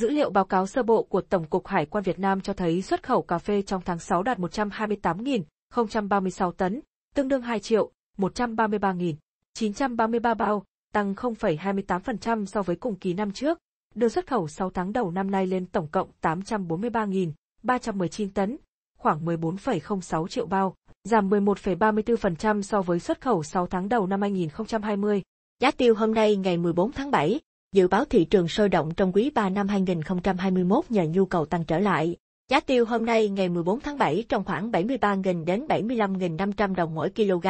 Dữ 0.00 0.10
liệu 0.10 0.30
báo 0.30 0.44
cáo 0.44 0.66
sơ 0.66 0.82
bộ 0.82 1.02
của 1.02 1.20
Tổng 1.20 1.46
cục 1.46 1.66
Hải 1.66 1.86
quan 1.86 2.04
Việt 2.04 2.18
Nam 2.18 2.40
cho 2.40 2.52
thấy 2.52 2.82
xuất 2.82 3.02
khẩu 3.02 3.22
cà 3.22 3.38
phê 3.38 3.62
trong 3.62 3.82
tháng 3.84 3.98
6 3.98 4.22
đạt 4.22 4.38
128.036 4.38 6.52
tấn, 6.52 6.80
tương 7.14 7.28
đương 7.28 7.42
2 7.42 7.60
triệu 7.60 7.90
133.933 8.18 10.34
bao, 10.34 10.64
tăng 10.92 11.14
0,28% 11.14 12.44
so 12.44 12.62
với 12.62 12.76
cùng 12.76 12.96
kỳ 12.96 13.14
năm 13.14 13.32
trước, 13.32 13.58
đưa 13.94 14.08
xuất 14.08 14.26
khẩu 14.26 14.48
6 14.48 14.70
tháng 14.70 14.92
đầu 14.92 15.10
năm 15.10 15.30
nay 15.30 15.46
lên 15.46 15.66
tổng 15.66 15.88
cộng 15.88 16.10
843.319 16.22 18.28
tấn, 18.34 18.56
khoảng 19.04 19.24
14,06 19.24 20.26
triệu 20.26 20.46
bao, 20.46 20.74
giảm 21.04 21.30
11,34% 21.30 22.62
so 22.62 22.82
với 22.82 23.00
xuất 23.00 23.20
khẩu 23.20 23.42
6 23.42 23.66
tháng 23.66 23.88
đầu 23.88 24.06
năm 24.06 24.20
2020. 24.20 25.22
Giá 25.60 25.70
tiêu 25.70 25.94
hôm 25.94 26.14
nay 26.14 26.36
ngày 26.36 26.56
14 26.56 26.92
tháng 26.92 27.10
7, 27.10 27.40
dự 27.72 27.88
báo 27.88 28.04
thị 28.04 28.24
trường 28.24 28.48
sôi 28.48 28.68
động 28.68 28.94
trong 28.94 29.12
quý 29.12 29.30
3 29.30 29.48
năm 29.48 29.68
2021 29.68 30.84
nhờ 30.88 31.04
nhu 31.10 31.26
cầu 31.26 31.46
tăng 31.46 31.64
trở 31.64 31.78
lại. 31.78 32.16
Giá 32.50 32.60
tiêu 32.60 32.84
hôm 32.84 33.06
nay 33.06 33.28
ngày 33.28 33.48
14 33.48 33.80
tháng 33.80 33.98
7 33.98 34.24
trong 34.28 34.44
khoảng 34.44 34.70
73.000 34.70 35.44
đến 35.44 35.66
75.500 35.66 36.74
đồng 36.74 36.94
mỗi 36.94 37.10
kg. 37.10 37.46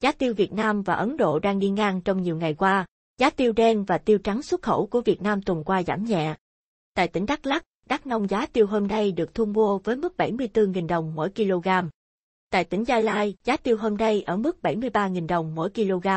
Giá 0.00 0.12
tiêu 0.12 0.34
Việt 0.34 0.52
Nam 0.52 0.82
và 0.82 0.94
Ấn 0.94 1.16
Độ 1.16 1.38
đang 1.38 1.58
đi 1.58 1.68
ngang 1.68 2.00
trong 2.00 2.22
nhiều 2.22 2.36
ngày 2.36 2.54
qua. 2.54 2.86
Giá 3.18 3.30
tiêu 3.30 3.52
đen 3.52 3.84
và 3.84 3.98
tiêu 3.98 4.18
trắng 4.18 4.42
xuất 4.42 4.62
khẩu 4.62 4.86
của 4.86 5.00
Việt 5.00 5.22
Nam 5.22 5.42
tuần 5.42 5.64
qua 5.64 5.82
giảm 5.82 6.04
nhẹ. 6.04 6.34
Tại 6.94 7.08
tỉnh 7.08 7.26
Đắk 7.26 7.46
Lắk, 7.46 7.64
Đắk 7.88 8.06
nông 8.06 8.30
giá 8.30 8.46
tiêu 8.46 8.66
hôm 8.66 8.86
nay 8.86 9.12
được 9.12 9.34
thu 9.34 9.44
mua 9.44 9.78
với 9.78 9.96
mức 9.96 10.14
74.000 10.18 10.86
đồng 10.86 11.14
mỗi 11.14 11.30
kg. 11.30 11.68
Tại 12.50 12.64
tỉnh 12.64 12.84
Gia 12.84 13.00
Lai, 13.00 13.34
giá 13.44 13.56
tiêu 13.56 13.76
hôm 13.76 13.96
nay 13.96 14.22
ở 14.22 14.36
mức 14.36 14.56
73.000 14.62 15.26
đồng 15.26 15.54
mỗi 15.54 15.70
kg. 15.70 16.08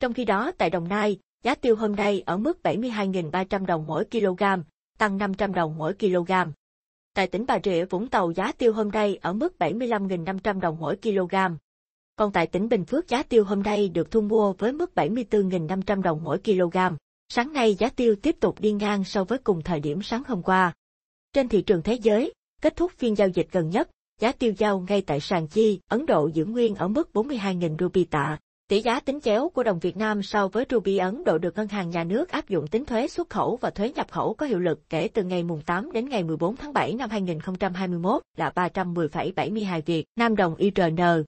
Trong 0.00 0.12
khi 0.12 0.24
đó 0.24 0.52
tại 0.58 0.70
Đồng 0.70 0.88
Nai, 0.88 1.18
giá 1.42 1.54
tiêu 1.54 1.76
hôm 1.76 1.96
nay 1.96 2.22
ở 2.26 2.36
mức 2.36 2.58
72.300 2.62 3.66
đồng 3.66 3.86
mỗi 3.86 4.04
kg, 4.04 4.42
tăng 4.98 5.18
500 5.18 5.54
đồng 5.54 5.78
mỗi 5.78 5.94
kg. 5.94 6.32
Tại 7.14 7.26
tỉnh 7.26 7.44
Bà 7.46 7.58
Rịa 7.64 7.84
Vũng 7.84 8.08
Tàu 8.08 8.32
giá 8.32 8.52
tiêu 8.52 8.72
hôm 8.72 8.90
nay 8.90 9.18
ở 9.22 9.32
mức 9.32 9.54
75.500 9.58 10.60
đồng 10.60 10.76
mỗi 10.80 10.96
kg. 10.96 11.34
Còn 12.16 12.32
tại 12.32 12.46
tỉnh 12.46 12.68
Bình 12.68 12.84
Phước 12.84 13.08
giá 13.08 13.22
tiêu 13.22 13.44
hôm 13.44 13.62
nay 13.62 13.88
được 13.88 14.10
thu 14.10 14.20
mua 14.20 14.52
với 14.52 14.72
mức 14.72 14.92
74.500 14.94 16.02
đồng 16.02 16.24
mỗi 16.24 16.38
kg. 16.38 16.76
Sáng 17.28 17.52
nay 17.52 17.74
giá 17.74 17.88
tiêu 17.88 18.16
tiếp 18.22 18.36
tục 18.40 18.60
đi 18.60 18.72
ngang 18.72 19.04
so 19.04 19.24
với 19.24 19.38
cùng 19.38 19.62
thời 19.62 19.80
điểm 19.80 20.02
sáng 20.02 20.22
hôm 20.26 20.42
qua. 20.42 20.72
Trên 21.34 21.48
thị 21.48 21.62
trường 21.62 21.82
thế 21.82 21.94
giới, 21.94 22.32
kết 22.62 22.76
thúc 22.76 22.92
phiên 22.98 23.16
giao 23.16 23.28
dịch 23.28 23.46
gần 23.52 23.70
nhất, 23.70 23.88
giá 24.20 24.32
tiêu 24.32 24.52
giao 24.58 24.84
ngay 24.88 25.02
tại 25.02 25.20
sàn 25.20 25.46
chi, 25.46 25.80
Ấn 25.88 26.06
Độ 26.06 26.30
giữ 26.34 26.44
nguyên 26.44 26.74
ở 26.74 26.88
mức 26.88 27.10
42.000 27.14 27.76
rupee 27.78 28.04
tạ. 28.10 28.38
Tỷ 28.68 28.80
giá 28.80 29.00
tính 29.00 29.20
chéo 29.20 29.48
của 29.48 29.62
đồng 29.62 29.78
Việt 29.78 29.96
Nam 29.96 30.22
so 30.22 30.48
với 30.48 30.64
rupee 30.70 30.98
Ấn 30.98 31.24
Độ 31.24 31.38
được 31.38 31.56
ngân 31.56 31.68
hàng 31.68 31.90
nhà 31.90 32.04
nước 32.04 32.28
áp 32.28 32.48
dụng 32.48 32.66
tính 32.66 32.84
thuế 32.84 33.08
xuất 33.08 33.30
khẩu 33.30 33.58
và 33.60 33.70
thuế 33.70 33.92
nhập 33.92 34.06
khẩu 34.10 34.34
có 34.34 34.46
hiệu 34.46 34.58
lực 34.58 34.80
kể 34.88 35.08
từ 35.08 35.22
ngày 35.22 35.42
mùng 35.42 35.62
8 35.62 35.92
đến 35.92 36.08
ngày 36.08 36.24
14 36.24 36.56
tháng 36.56 36.72
7 36.72 36.94
năm 36.94 37.10
2021 37.10 38.22
là 38.36 38.52
310,72 38.54 39.82
Việt 39.86 40.04
Nam 40.16 40.36
đồng 40.36 40.56
IRN. 40.56 41.24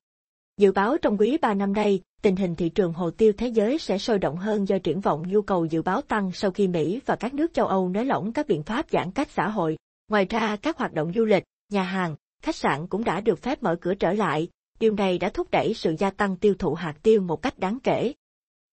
Dự 0.61 0.73
báo 0.73 0.97
trong 1.03 1.17
quý 1.19 1.39
3 1.43 1.55
năm 1.55 1.73
nay, 1.73 2.01
tình 2.23 2.37
hình 2.37 2.55
thị 2.55 2.69
trường 2.69 2.93
hồ 2.93 3.11
tiêu 3.11 3.33
thế 3.39 3.49
giới 3.49 3.79
sẽ 3.79 3.99
sôi 3.99 4.19
động 4.19 4.37
hơn 4.37 4.69
do 4.69 4.79
triển 4.79 5.01
vọng 5.01 5.23
nhu 5.29 5.43
cầu 5.43 5.65
dự 5.65 5.83
báo 5.83 6.03
tăng 6.03 6.33
sau 6.33 6.51
khi 6.51 6.69
Mỹ 6.69 7.01
và 7.07 7.17
các 7.17 7.35
nước 7.35 7.55
châu 7.55 7.67
Âu 7.67 7.89
nới 7.89 8.05
lỏng 8.05 8.33
các 8.33 8.47
biện 8.47 8.63
pháp 8.63 8.87
giãn 8.91 9.11
cách 9.11 9.29
xã 9.31 9.49
hội. 9.49 9.77
Ngoài 10.09 10.27
ra, 10.31 10.57
các 10.57 10.79
hoạt 10.79 10.93
động 10.93 11.13
du 11.15 11.25
lịch, 11.25 11.45
nhà 11.71 11.83
hàng, 11.83 12.17
khách 12.43 12.57
sạn 12.57 12.87
cũng 12.87 13.05
đã 13.05 13.21
được 13.21 13.43
phép 13.43 13.63
mở 13.63 13.77
cửa 13.81 13.95
trở 13.95 14.13
lại, 14.13 14.49
điều 14.81 14.95
này 14.95 15.19
đã 15.19 15.29
thúc 15.29 15.51
đẩy 15.51 15.75
sự 15.75 15.95
gia 15.99 16.11
tăng 16.11 16.37
tiêu 16.37 16.55
thụ 16.59 16.75
hạt 16.75 16.95
tiêu 17.03 17.21
một 17.21 17.43
cách 17.43 17.59
đáng 17.59 17.79
kể. 17.83 18.13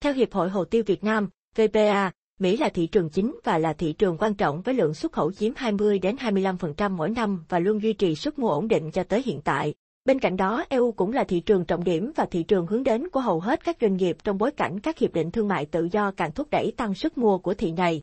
Theo 0.00 0.12
Hiệp 0.12 0.32
hội 0.32 0.50
Hồ 0.50 0.64
tiêu 0.64 0.82
Việt 0.86 1.04
Nam, 1.04 1.28
VPA, 1.56 2.10
Mỹ 2.40 2.56
là 2.56 2.68
thị 2.68 2.86
trường 2.86 3.10
chính 3.10 3.38
và 3.44 3.58
là 3.58 3.72
thị 3.72 3.92
trường 3.92 4.18
quan 4.18 4.34
trọng 4.34 4.62
với 4.62 4.74
lượng 4.74 4.94
xuất 4.94 5.12
khẩu 5.12 5.32
chiếm 5.32 5.52
20 5.56 5.98
đến 5.98 6.16
25% 6.16 6.90
mỗi 6.90 7.10
năm 7.10 7.44
và 7.48 7.58
luôn 7.58 7.82
duy 7.82 7.92
trì 7.92 8.14
sức 8.14 8.38
mua 8.38 8.48
ổn 8.48 8.68
định 8.68 8.90
cho 8.90 9.04
tới 9.04 9.22
hiện 9.22 9.40
tại. 9.44 9.74
Bên 10.04 10.18
cạnh 10.18 10.36
đó, 10.36 10.64
EU 10.68 10.92
cũng 10.92 11.12
là 11.12 11.24
thị 11.24 11.40
trường 11.40 11.64
trọng 11.64 11.84
điểm 11.84 12.12
và 12.16 12.26
thị 12.30 12.42
trường 12.42 12.66
hướng 12.66 12.84
đến 12.84 13.08
của 13.08 13.20
hầu 13.20 13.40
hết 13.40 13.64
các 13.64 13.76
doanh 13.80 13.96
nghiệp 13.96 14.16
trong 14.24 14.38
bối 14.38 14.50
cảnh 14.50 14.80
các 14.80 14.98
hiệp 14.98 15.12
định 15.12 15.30
thương 15.30 15.48
mại 15.48 15.66
tự 15.66 15.88
do 15.92 16.10
càng 16.10 16.32
thúc 16.32 16.48
đẩy 16.50 16.72
tăng 16.76 16.94
sức 16.94 17.18
mua 17.18 17.38
của 17.38 17.54
thị 17.54 17.72
này. 17.72 18.02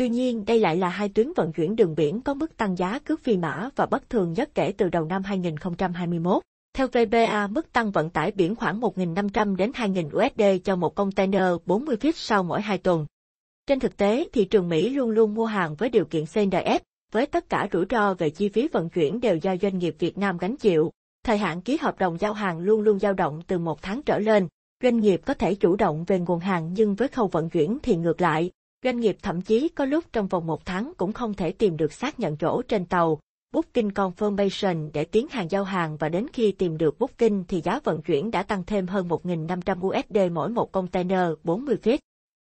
Tuy 0.00 0.08
nhiên, 0.08 0.44
đây 0.44 0.58
lại 0.60 0.76
là 0.76 0.88
hai 0.88 1.08
tuyến 1.08 1.32
vận 1.36 1.52
chuyển 1.52 1.76
đường 1.76 1.94
biển 1.94 2.20
có 2.20 2.34
mức 2.34 2.56
tăng 2.56 2.76
giá 2.76 2.98
cước 2.98 3.20
phi 3.20 3.36
mã 3.36 3.68
và 3.76 3.86
bất 3.86 4.10
thường 4.10 4.32
nhất 4.32 4.50
kể 4.54 4.72
từ 4.78 4.88
đầu 4.88 5.04
năm 5.04 5.22
2021. 5.22 6.42
Theo 6.74 6.86
VBA, 6.86 7.46
mức 7.46 7.72
tăng 7.72 7.90
vận 7.90 8.10
tải 8.10 8.30
biển 8.30 8.54
khoảng 8.54 8.80
1.500 8.80 9.56
đến 9.56 9.70
2.000 9.70 10.06
USD 10.06 10.64
cho 10.64 10.76
một 10.76 10.94
container 10.94 11.42
40 11.66 11.96
feet 12.00 12.12
sau 12.14 12.42
mỗi 12.42 12.60
2 12.60 12.78
tuần. 12.78 13.06
Trên 13.66 13.80
thực 13.80 13.96
tế, 13.96 14.28
thị 14.32 14.44
trường 14.44 14.68
Mỹ 14.68 14.88
luôn 14.88 15.10
luôn 15.10 15.34
mua 15.34 15.46
hàng 15.46 15.74
với 15.74 15.88
điều 15.88 16.04
kiện 16.04 16.24
CNF, 16.24 16.80
với 17.12 17.26
tất 17.26 17.48
cả 17.48 17.68
rủi 17.72 17.84
ro 17.90 18.14
về 18.14 18.30
chi 18.30 18.48
phí 18.48 18.68
vận 18.68 18.88
chuyển 18.88 19.20
đều 19.20 19.36
do 19.36 19.56
doanh 19.62 19.78
nghiệp 19.78 19.96
Việt 19.98 20.18
Nam 20.18 20.38
gánh 20.38 20.56
chịu. 20.56 20.90
Thời 21.24 21.38
hạn 21.38 21.62
ký 21.62 21.76
hợp 21.80 21.98
đồng 21.98 22.18
giao 22.18 22.32
hàng 22.32 22.58
luôn 22.58 22.80
luôn 22.80 22.98
dao 22.98 23.12
động 23.12 23.42
từ 23.46 23.58
một 23.58 23.82
tháng 23.82 24.02
trở 24.02 24.18
lên. 24.18 24.48
Doanh 24.82 25.00
nghiệp 25.00 25.20
có 25.26 25.34
thể 25.34 25.54
chủ 25.54 25.76
động 25.76 26.04
về 26.06 26.18
nguồn 26.18 26.40
hàng 26.40 26.72
nhưng 26.74 26.94
với 26.94 27.08
khâu 27.08 27.26
vận 27.26 27.50
chuyển 27.50 27.78
thì 27.82 27.96
ngược 27.96 28.20
lại. 28.20 28.50
Doanh 28.84 29.00
nghiệp 29.00 29.16
thậm 29.22 29.40
chí 29.40 29.68
có 29.68 29.84
lúc 29.84 30.04
trong 30.12 30.26
vòng 30.26 30.46
một 30.46 30.66
tháng 30.66 30.92
cũng 30.96 31.12
không 31.12 31.34
thể 31.34 31.52
tìm 31.52 31.76
được 31.76 31.92
xác 31.92 32.20
nhận 32.20 32.36
chỗ 32.36 32.62
trên 32.62 32.84
tàu, 32.84 33.20
Booking 33.52 33.88
Confirmation 33.88 34.90
để 34.92 35.04
tiến 35.04 35.26
hàng 35.30 35.50
giao 35.50 35.64
hàng 35.64 35.96
và 35.96 36.08
đến 36.08 36.26
khi 36.32 36.52
tìm 36.52 36.78
được 36.78 36.98
Booking 36.98 37.42
thì 37.48 37.60
giá 37.60 37.80
vận 37.84 38.02
chuyển 38.02 38.30
đã 38.30 38.42
tăng 38.42 38.64
thêm 38.64 38.86
hơn 38.86 39.08
1.500 39.08 39.86
USD 39.86 40.32
mỗi 40.32 40.48
một 40.48 40.72
container 40.72 41.28
40 41.44 41.76
feet. 41.82 41.98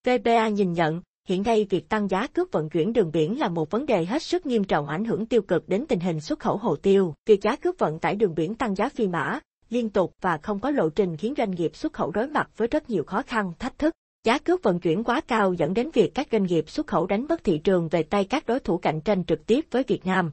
VBA 0.07 0.47
nhìn 0.47 0.73
nhận, 0.73 1.01
hiện 1.27 1.43
nay 1.43 1.67
việc 1.69 1.89
tăng 1.89 2.07
giá 2.07 2.27
cước 2.27 2.51
vận 2.51 2.69
chuyển 2.69 2.93
đường 2.93 3.11
biển 3.11 3.39
là 3.39 3.49
một 3.49 3.71
vấn 3.71 3.85
đề 3.85 4.05
hết 4.05 4.23
sức 4.23 4.45
nghiêm 4.45 4.63
trọng 4.63 4.87
ảnh 4.87 5.05
hưởng 5.05 5.25
tiêu 5.25 5.41
cực 5.41 5.69
đến 5.69 5.85
tình 5.89 5.99
hình 5.99 6.21
xuất 6.21 6.39
khẩu 6.39 6.57
hồ 6.57 6.75
tiêu. 6.75 7.13
Việc 7.25 7.41
giá 7.41 7.55
cước 7.55 7.79
vận 7.79 7.99
tải 7.99 8.15
đường 8.15 8.35
biển 8.35 8.55
tăng 8.55 8.75
giá 8.75 8.89
phi 8.89 9.07
mã, 9.07 9.39
liên 9.69 9.89
tục 9.89 10.13
và 10.21 10.37
không 10.37 10.59
có 10.59 10.71
lộ 10.71 10.89
trình 10.89 11.17
khiến 11.17 11.33
doanh 11.37 11.51
nghiệp 11.51 11.75
xuất 11.75 11.93
khẩu 11.93 12.11
đối 12.11 12.27
mặt 12.27 12.49
với 12.57 12.67
rất 12.67 12.89
nhiều 12.89 13.03
khó 13.03 13.21
khăn, 13.21 13.51
thách 13.59 13.77
thức. 13.77 13.93
Giá 14.25 14.39
cước 14.39 14.63
vận 14.63 14.79
chuyển 14.79 15.03
quá 15.03 15.21
cao 15.21 15.53
dẫn 15.53 15.73
đến 15.73 15.89
việc 15.93 16.11
các 16.15 16.27
doanh 16.31 16.43
nghiệp 16.43 16.69
xuất 16.69 16.87
khẩu 16.87 17.07
đánh 17.07 17.25
mất 17.29 17.43
thị 17.43 17.57
trường 17.57 17.87
về 17.87 18.03
tay 18.03 18.25
các 18.25 18.45
đối 18.45 18.59
thủ 18.59 18.77
cạnh 18.77 19.01
tranh 19.01 19.23
trực 19.25 19.45
tiếp 19.45 19.65
với 19.71 19.83
Việt 19.83 20.05
Nam. 20.05 20.31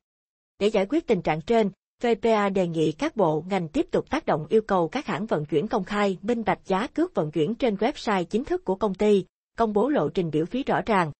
Để 0.58 0.66
giải 0.66 0.86
quyết 0.88 1.06
tình 1.06 1.22
trạng 1.22 1.40
trên, 1.40 1.70
VPA 2.02 2.48
đề 2.48 2.68
nghị 2.68 2.92
các 2.92 3.16
bộ 3.16 3.44
ngành 3.48 3.68
tiếp 3.68 3.86
tục 3.90 4.10
tác 4.10 4.26
động 4.26 4.46
yêu 4.48 4.62
cầu 4.62 4.88
các 4.88 5.06
hãng 5.06 5.26
vận 5.26 5.44
chuyển 5.44 5.68
công 5.68 5.84
khai 5.84 6.18
minh 6.22 6.42
bạch 6.46 6.58
giá 6.66 6.86
cước 6.86 7.14
vận 7.14 7.30
chuyển 7.30 7.54
trên 7.54 7.74
website 7.74 8.24
chính 8.24 8.44
thức 8.44 8.64
của 8.64 8.74
công 8.74 8.94
ty, 8.94 9.24
công 9.58 9.72
bố 9.72 9.88
lộ 9.88 10.08
trình 10.08 10.30
biểu 10.30 10.44
phí 10.44 10.62
rõ 10.62 10.80
ràng. 10.86 11.12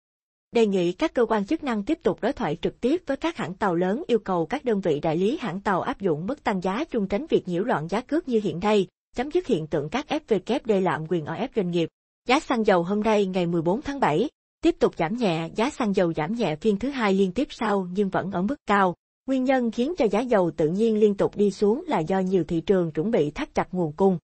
Đề 0.53 0.67
nghị 0.67 0.93
các 0.93 1.15
cơ 1.15 1.27
quan 1.27 1.47
chức 1.47 1.65
năng 1.65 1.83
tiếp 1.83 1.99
tục 2.03 2.19
đối 2.21 2.33
thoại 2.33 2.57
trực 2.63 2.81
tiếp 2.81 3.03
với 3.07 3.17
các 3.17 3.37
hãng 3.37 3.55
tàu 3.55 3.75
lớn 3.75 4.03
yêu 4.07 4.19
cầu 4.19 4.47
các 4.47 4.65
đơn 4.65 4.81
vị 4.81 5.01
đại 5.01 5.17
lý 5.17 5.39
hãng 5.41 5.61
tàu 5.61 5.81
áp 5.81 6.01
dụng 6.01 6.27
mức 6.27 6.45
tăng 6.45 6.61
giá 6.61 6.85
chung 6.85 7.09
tránh 7.09 7.27
việc 7.27 7.49
nhiễu 7.49 7.65
loạn 7.65 7.89
giá 7.89 8.01
cước 8.01 8.29
như 8.29 8.41
hiện 8.43 8.61
nay, 8.61 8.87
chấm 9.17 9.31
dứt 9.31 9.47
hiện 9.47 9.67
tượng 9.67 9.89
các 9.89 10.07
FVKD 10.09 10.81
lạm 10.81 11.07
quyền 11.09 11.25
ở 11.25 11.35
ép 11.35 11.51
doanh 11.57 11.71
nghiệp. 11.71 11.89
Giá 12.29 12.41
xăng 12.41 12.67
dầu 12.67 12.83
hôm 12.83 13.01
nay 13.01 13.27
ngày 13.27 13.47
14 13.47 13.83
tháng 13.83 14.01
7 14.01 14.29
tiếp 14.61 14.77
tục 14.79 14.95
giảm 14.97 15.17
nhẹ, 15.17 15.49
giá 15.57 15.71
xăng 15.71 15.97
dầu 15.97 16.13
giảm 16.13 16.35
nhẹ 16.35 16.57
phiên 16.57 16.79
thứ 16.79 16.89
hai 16.89 17.15
liên 17.15 17.33
tiếp 17.33 17.49
sau 17.51 17.89
nhưng 17.93 18.09
vẫn 18.09 18.31
ở 18.31 18.43
mức 18.43 18.55
cao. 18.67 18.95
Nguyên 19.27 19.45
nhân 19.45 19.71
khiến 19.71 19.95
cho 19.99 20.05
giá 20.11 20.21
dầu 20.21 20.51
tự 20.57 20.69
nhiên 20.69 21.01
liên 21.01 21.15
tục 21.15 21.37
đi 21.37 21.51
xuống 21.51 21.85
là 21.89 21.99
do 21.99 22.19
nhiều 22.19 22.45
thị 22.45 22.61
trường 22.61 22.91
chuẩn 22.91 23.11
bị 23.11 23.31
thắt 23.31 23.55
chặt 23.55 23.75
nguồn 23.75 23.93
cung. 23.93 24.19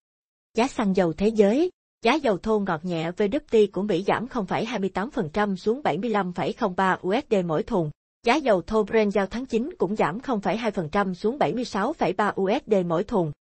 Giá 0.54 0.68
xăng 0.68 0.96
dầu 0.96 1.12
thế 1.12 1.28
giới, 1.28 1.70
giá 2.02 2.14
dầu 2.14 2.38
thô 2.38 2.58
ngọt 2.58 2.84
nhẹ 2.84 3.10
WTI 3.10 3.66
của 3.72 3.82
Mỹ 3.82 4.04
giảm 4.06 4.26
0,28% 4.26 5.56
xuống 5.56 5.80
75,03 5.84 6.96
USD 7.08 7.46
mỗi 7.46 7.62
thùng. 7.62 7.90
Giá 8.26 8.36
dầu 8.36 8.62
thô 8.62 8.82
Brent 8.82 9.12
giao 9.12 9.26
tháng 9.26 9.46
9 9.46 9.70
cũng 9.78 9.96
giảm 9.96 10.18
0,2% 10.18 11.14
xuống 11.14 11.38
76,3 11.38 12.32
USD 12.42 12.86
mỗi 12.86 13.04
thùng. 13.04 13.32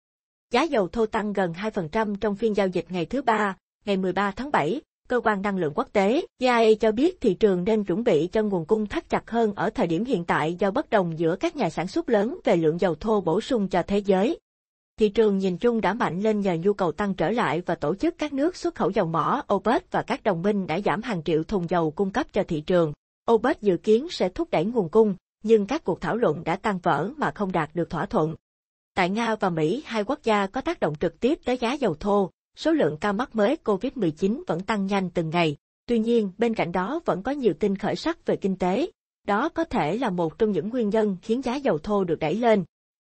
Giá 0.51 0.63
dầu 0.63 0.87
thô 0.87 1.05
tăng 1.05 1.33
gần 1.33 1.53
2% 1.53 2.15
trong 2.15 2.35
phiên 2.35 2.55
giao 2.55 2.67
dịch 2.67 2.85
ngày 2.89 3.05
thứ 3.05 3.21
ba, 3.21 3.55
ngày 3.87 3.97
13 3.97 4.31
tháng 4.31 4.51
7, 4.51 4.81
Cơ 5.09 5.19
quan 5.23 5.41
Năng 5.41 5.57
lượng 5.57 5.73
Quốc 5.75 5.87
tế, 5.93 6.21
IEA 6.37 6.73
cho 6.79 6.91
biết 6.91 7.21
thị 7.21 7.33
trường 7.33 7.63
nên 7.63 7.83
chuẩn 7.83 8.03
bị 8.03 8.27
cho 8.27 8.43
nguồn 8.43 8.65
cung 8.65 8.85
thắt 8.85 9.09
chặt 9.09 9.29
hơn 9.29 9.53
ở 9.55 9.69
thời 9.69 9.87
điểm 9.87 10.05
hiện 10.05 10.25
tại 10.25 10.55
do 10.55 10.71
bất 10.71 10.89
đồng 10.89 11.19
giữa 11.19 11.35
các 11.35 11.55
nhà 11.55 11.69
sản 11.69 11.87
xuất 11.87 12.09
lớn 12.09 12.39
về 12.43 12.55
lượng 12.55 12.81
dầu 12.81 12.95
thô 12.95 13.21
bổ 13.21 13.41
sung 13.41 13.67
cho 13.67 13.83
thế 13.87 13.97
giới. 13.97 14.39
Thị 14.99 15.09
trường 15.09 15.37
nhìn 15.37 15.57
chung 15.57 15.81
đã 15.81 15.93
mạnh 15.93 16.21
lên 16.21 16.41
nhờ 16.41 16.57
nhu 16.63 16.73
cầu 16.73 16.91
tăng 16.91 17.13
trở 17.13 17.31
lại 17.31 17.61
và 17.65 17.75
tổ 17.75 17.95
chức 17.95 18.17
các 18.17 18.33
nước 18.33 18.55
xuất 18.55 18.75
khẩu 18.75 18.89
dầu 18.89 19.05
mỏ 19.05 19.43
OPEC 19.53 19.91
và 19.91 20.01
các 20.01 20.23
đồng 20.23 20.41
minh 20.41 20.67
đã 20.67 20.79
giảm 20.79 21.01
hàng 21.01 21.23
triệu 21.23 21.43
thùng 21.43 21.69
dầu 21.69 21.91
cung 21.91 22.11
cấp 22.11 22.27
cho 22.33 22.43
thị 22.47 22.61
trường. 22.61 22.93
OPEC 23.31 23.61
dự 23.61 23.77
kiến 23.77 24.07
sẽ 24.09 24.29
thúc 24.29 24.51
đẩy 24.51 24.65
nguồn 24.65 24.89
cung, 24.89 25.15
nhưng 25.43 25.65
các 25.65 25.83
cuộc 25.83 26.01
thảo 26.01 26.15
luận 26.15 26.43
đã 26.43 26.55
tan 26.55 26.79
vỡ 26.83 27.09
mà 27.17 27.31
không 27.31 27.51
đạt 27.51 27.69
được 27.73 27.89
thỏa 27.89 28.05
thuận. 28.05 28.35
Tại 28.95 29.09
Nga 29.09 29.35
và 29.35 29.49
Mỹ, 29.49 29.83
hai 29.85 30.03
quốc 30.03 30.19
gia 30.23 30.47
có 30.47 30.61
tác 30.61 30.79
động 30.79 30.93
trực 30.99 31.19
tiếp 31.19 31.39
tới 31.45 31.57
giá 31.57 31.73
dầu 31.73 31.95
thô, 31.99 32.29
số 32.57 32.71
lượng 32.71 32.97
ca 32.97 33.11
mắc 33.11 33.35
mới 33.35 33.57
COVID-19 33.63 34.43
vẫn 34.47 34.59
tăng 34.59 34.85
nhanh 34.85 35.09
từng 35.09 35.29
ngày. 35.29 35.55
Tuy 35.85 35.99
nhiên, 35.99 36.31
bên 36.37 36.53
cạnh 36.53 36.71
đó 36.71 36.99
vẫn 37.05 37.23
có 37.23 37.31
nhiều 37.31 37.53
tin 37.59 37.75
khởi 37.75 37.95
sắc 37.95 38.25
về 38.25 38.35
kinh 38.35 38.57
tế. 38.57 38.91
Đó 39.27 39.49
có 39.49 39.63
thể 39.63 39.97
là 39.97 40.09
một 40.09 40.39
trong 40.39 40.51
những 40.51 40.69
nguyên 40.69 40.89
nhân 40.89 41.17
khiến 41.21 41.41
giá 41.41 41.55
dầu 41.55 41.77
thô 41.77 42.03
được 42.03 42.19
đẩy 42.19 42.35
lên. 42.35 42.63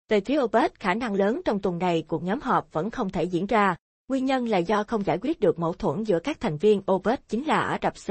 Về 0.10 0.22
phía 0.22 0.40
OPEC, 0.42 0.80
khả 0.80 0.94
năng 0.94 1.14
lớn 1.14 1.42
trong 1.46 1.60
tuần 1.60 1.78
này 1.78 2.04
cuộc 2.08 2.24
nhóm 2.24 2.40
họp 2.42 2.74
vẫn 2.74 2.90
không 2.90 3.10
thể 3.10 3.24
diễn 3.24 3.46
ra. 3.46 3.76
Nguyên 4.08 4.26
nhân 4.26 4.48
là 4.48 4.58
do 4.58 4.84
không 4.84 5.06
giải 5.06 5.18
quyết 5.22 5.40
được 5.40 5.60
mâu 5.60 5.74
thuẫn 5.74 6.04
giữa 6.04 6.20
các 6.20 6.40
thành 6.40 6.58
viên 6.58 6.82
OPEC 6.92 7.28
chính 7.28 7.44
là 7.44 7.60
Ả 7.60 7.80
Rập 7.82 7.94
C, 7.94 8.10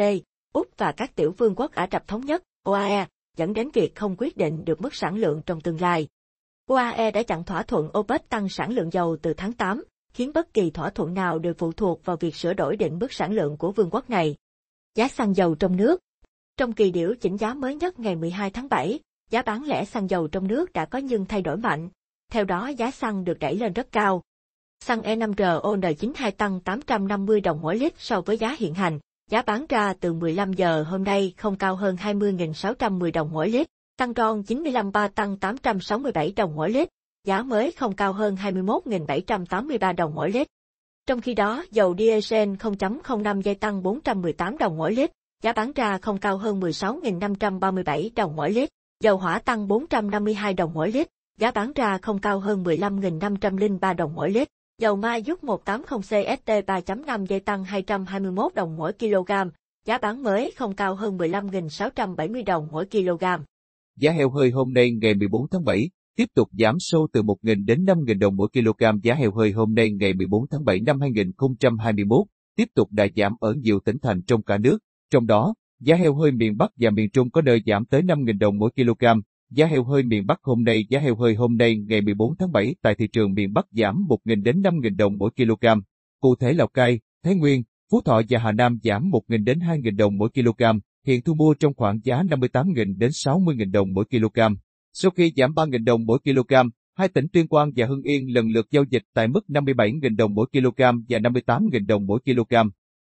Úc 0.53 0.67
và 0.77 0.93
các 0.93 1.17
tiểu 1.17 1.35
vương 1.39 1.55
quốc 1.55 1.73
Ả 1.73 1.89
Rập 1.93 2.09
Thống 2.09 2.27
Nhất, 2.27 2.43
OAE, 2.65 3.07
dẫn 3.37 3.53
đến 3.53 3.71
việc 3.75 3.95
không 3.95 4.17
quyết 4.19 4.37
định 4.37 4.65
được 4.65 4.81
mức 4.81 4.95
sản 4.95 5.17
lượng 5.17 5.43
trong 5.47 5.61
tương 5.61 5.81
lai. 5.81 6.09
OAE 6.67 7.11
đã 7.11 7.23
chặn 7.23 7.45
thỏa 7.45 7.63
thuận 7.63 7.89
OPEC 7.99 8.29
tăng 8.29 8.49
sản 8.49 8.73
lượng 8.73 8.93
dầu 8.93 9.17
từ 9.23 9.35
tháng 9.35 9.53
8, 9.53 9.85
khiến 10.13 10.31
bất 10.35 10.55
kỳ 10.55 10.71
thỏa 10.71 10.91
thuận 10.91 11.15
nào 11.15 11.39
đều 11.39 11.55
phụ 11.55 11.73
thuộc 11.73 12.05
vào 12.05 12.17
việc 12.17 12.35
sửa 12.35 12.55
đổi 12.55 12.77
định 12.77 12.99
mức 12.99 13.13
sản 13.13 13.33
lượng 13.33 13.57
của 13.57 13.73
vương 13.73 13.91
quốc 13.91 14.11
này. 14.11 14.37
Giá 14.95 15.09
xăng 15.09 15.37
dầu 15.37 15.55
trong 15.55 15.77
nước 15.77 16.01
Trong 16.57 16.73
kỳ 16.73 16.91
điều 16.91 17.15
chỉnh 17.21 17.37
giá 17.37 17.55
mới 17.55 17.75
nhất 17.75 17.99
ngày 17.99 18.17
12 18.17 18.51
tháng 18.51 18.69
7, 18.69 18.99
giá 19.31 19.43
bán 19.43 19.65
lẻ 19.65 19.85
xăng 19.85 20.11
dầu 20.11 20.29
trong 20.29 20.49
nước 20.49 20.73
đã 20.73 20.85
có 20.85 20.99
những 20.99 21.27
thay 21.27 21.43
đổi 21.43 21.57
mạnh. 21.57 21.89
Theo 22.33 22.45
đó 22.45 22.69
giá 22.69 22.91
xăng 22.91 23.25
được 23.25 23.39
đẩy 23.39 23.57
lên 23.57 23.73
rất 23.73 23.93
cao. 23.93 24.23
Xăng 24.85 25.01
E5RON92 25.01 26.31
tăng 26.31 26.61
850 26.61 27.41
đồng 27.41 27.61
mỗi 27.63 27.77
lít 27.79 27.93
so 27.99 28.21
với 28.21 28.39
giá 28.39 28.57
hiện 28.59 28.75
hành, 28.75 28.99
giá 29.31 29.43
bán 29.43 29.67
ra 29.69 29.95
từ 30.01 30.13
15 30.13 30.53
giờ 30.53 30.83
hôm 30.83 31.05
nay 31.05 31.35
không 31.37 31.57
cao 31.57 31.77
hơn 31.77 31.97
20.610 31.97 33.13
đồng 33.13 33.31
mỗi 33.33 33.49
lít, 33.49 33.67
tăng 33.97 34.13
RON 34.17 34.43
95 34.43 34.93
3 34.93 35.09
tăng 35.09 35.37
867 35.37 36.33
đồng 36.37 36.57
mỗi 36.57 36.71
lít, 36.71 36.89
giá 37.25 37.43
mới 37.43 37.73
không 37.73 37.95
cao 37.95 38.13
hơn 38.13 38.35
21.783 38.35 39.95
đồng 39.95 40.15
mỗi 40.15 40.31
lít. 40.31 40.47
Trong 41.07 41.21
khi 41.21 41.35
đó, 41.35 41.65
dầu 41.71 41.95
diesel 41.99 42.49
0.05 42.49 43.41
giây 43.41 43.55
tăng 43.55 43.83
418 43.83 44.59
đồng 44.59 44.77
mỗi 44.77 44.93
lít, 44.93 45.11
giá 45.43 45.53
bán 45.53 45.73
ra 45.73 45.99
không 45.99 46.19
cao 46.19 46.37
hơn 46.37 46.61
16.537 46.61 48.11
đồng 48.17 48.37
mỗi 48.37 48.51
lít. 48.51 48.69
Dầu 49.01 49.17
hỏa 49.17 49.39
tăng 49.39 49.69
452 49.69 50.55
đồng 50.55 50.75
mỗi 50.75 50.93
lít, 50.93 51.09
giá 51.39 51.51
bán 51.51 51.73
ra 51.75 51.99
không 51.99 52.19
cao 52.19 52.41
hơn 52.41 52.65
15.503 52.65 53.97
đồng 53.97 54.15
mỗi 54.15 54.31
lít. 54.31 54.49
Dầu 54.79 54.97
ma 54.97 55.17
giúp 55.17 55.45
180 55.45 56.01
CST 56.01 56.51
3.5 56.67 57.27
giây 57.27 57.41
tăng 57.41 57.65
221 57.65 58.55
đồng 58.55 58.77
mỗi 58.77 58.93
kg, 58.93 59.33
giá 59.87 59.99
bán 59.99 60.23
mới 60.23 60.53
không 60.57 60.75
cao 60.75 60.95
hơn 60.95 61.19
15.670 61.19 62.45
đồng 62.45 62.69
mỗi 62.71 62.87
kg. 62.87 63.25
Giá 63.97 64.13
heo 64.13 64.31
hơi 64.31 64.51
hôm 64.51 64.73
nay 64.73 64.91
ngày 65.03 65.15
14 65.15 65.49
tháng 65.51 65.65
7, 65.65 65.91
tiếp 66.17 66.29
tục 66.35 66.49
giảm 66.53 66.77
sâu 66.79 67.09
từ 67.13 67.23
1.000 67.23 67.65
đến 67.65 67.85
5.000 67.85 68.19
đồng 68.19 68.37
mỗi 68.37 68.49
kg 68.53 69.01
giá 69.03 69.15
heo 69.15 69.33
hơi 69.33 69.53
hôm 69.53 69.75
nay 69.75 69.91
ngày 69.91 70.15
14 70.15 70.47
tháng 70.51 70.65
7 70.65 70.81
năm 70.81 71.01
2021, 71.01 72.27
tiếp 72.57 72.69
tục 72.75 72.89
đã 72.93 73.07
giảm 73.17 73.33
ở 73.41 73.55
nhiều 73.55 73.81
tỉnh 73.85 73.99
thành 74.03 74.23
trong 74.23 74.43
cả 74.43 74.59
nước, 74.59 74.79
trong 75.11 75.27
đó, 75.27 75.55
giá 75.81 75.97
heo 75.97 76.15
hơi 76.15 76.33
miền 76.33 76.57
Bắc 76.57 76.71
và 76.77 76.91
miền 76.91 77.11
Trung 77.11 77.31
có 77.31 77.43
nơi 77.43 77.63
giảm 77.67 77.85
tới 77.85 78.03
5.000 78.03 78.39
đồng 78.39 78.59
mỗi 78.59 78.71
kg, 78.71 79.05
Giá 79.51 79.67
heo 79.67 79.85
hơi 79.85 80.03
miền 80.03 80.27
Bắc 80.27 80.39
hôm 80.43 80.65
nay 80.65 80.87
Giá 80.89 81.01
heo 81.01 81.17
hơi 81.17 81.35
hôm 81.35 81.57
nay 81.57 81.77
ngày 81.77 82.01
14 82.01 82.37
tháng 82.37 82.53
7 82.53 82.75
tại 82.83 82.95
thị 82.95 83.09
trường 83.13 83.33
miền 83.33 83.53
Bắc 83.53 83.67
giảm 83.71 84.07
1.000 84.09 84.43
đến 84.43 84.63
5.000 84.63 84.97
đồng 84.97 85.19
mỗi 85.19 85.31
kg. 85.37 85.67
Cụ 86.21 86.37
thể 86.37 86.53
Lào 86.53 86.69
Cai, 86.69 87.01
Thái 87.25 87.35
Nguyên, 87.35 87.63
Phú 87.91 88.01
Thọ 88.05 88.23
và 88.29 88.39
Hà 88.39 88.53
Nam 88.53 88.79
giảm 88.83 89.11
1.000 89.11 89.45
đến 89.45 89.59
2.000 89.59 89.97
đồng 89.97 90.19
mỗi 90.19 90.29
kg, 90.35 90.63
hiện 91.07 91.23
thu 91.23 91.35
mua 91.35 91.55
trong 91.55 91.75
khoảng 91.75 91.99
giá 92.05 92.23
58.000 92.23 92.99
đến 92.99 93.11
60.000 93.11 93.71
đồng 93.71 93.93
mỗi 93.93 94.05
kg. 94.05 94.41
Sau 94.93 95.11
khi 95.11 95.33
giảm 95.37 95.53
3.000 95.53 95.85
đồng 95.85 96.07
mỗi 96.07 96.19
kg, 96.19 96.55
hai 96.97 97.09
tỉnh 97.09 97.27
Tuyên 97.33 97.49
Quang 97.49 97.71
và 97.77 97.87
Hưng 97.87 98.03
Yên 98.03 98.35
lần 98.35 98.49
lượt 98.49 98.67
giao 98.71 98.85
dịch 98.91 99.03
tại 99.15 99.29
mức 99.29 99.45
57.000 99.49 100.17
đồng 100.17 100.35
mỗi 100.35 100.47
kg 100.53 100.83
và 101.09 101.19
58.000 101.19 101.87
đồng 101.87 102.07
mỗi 102.07 102.21
kg. 102.25 102.55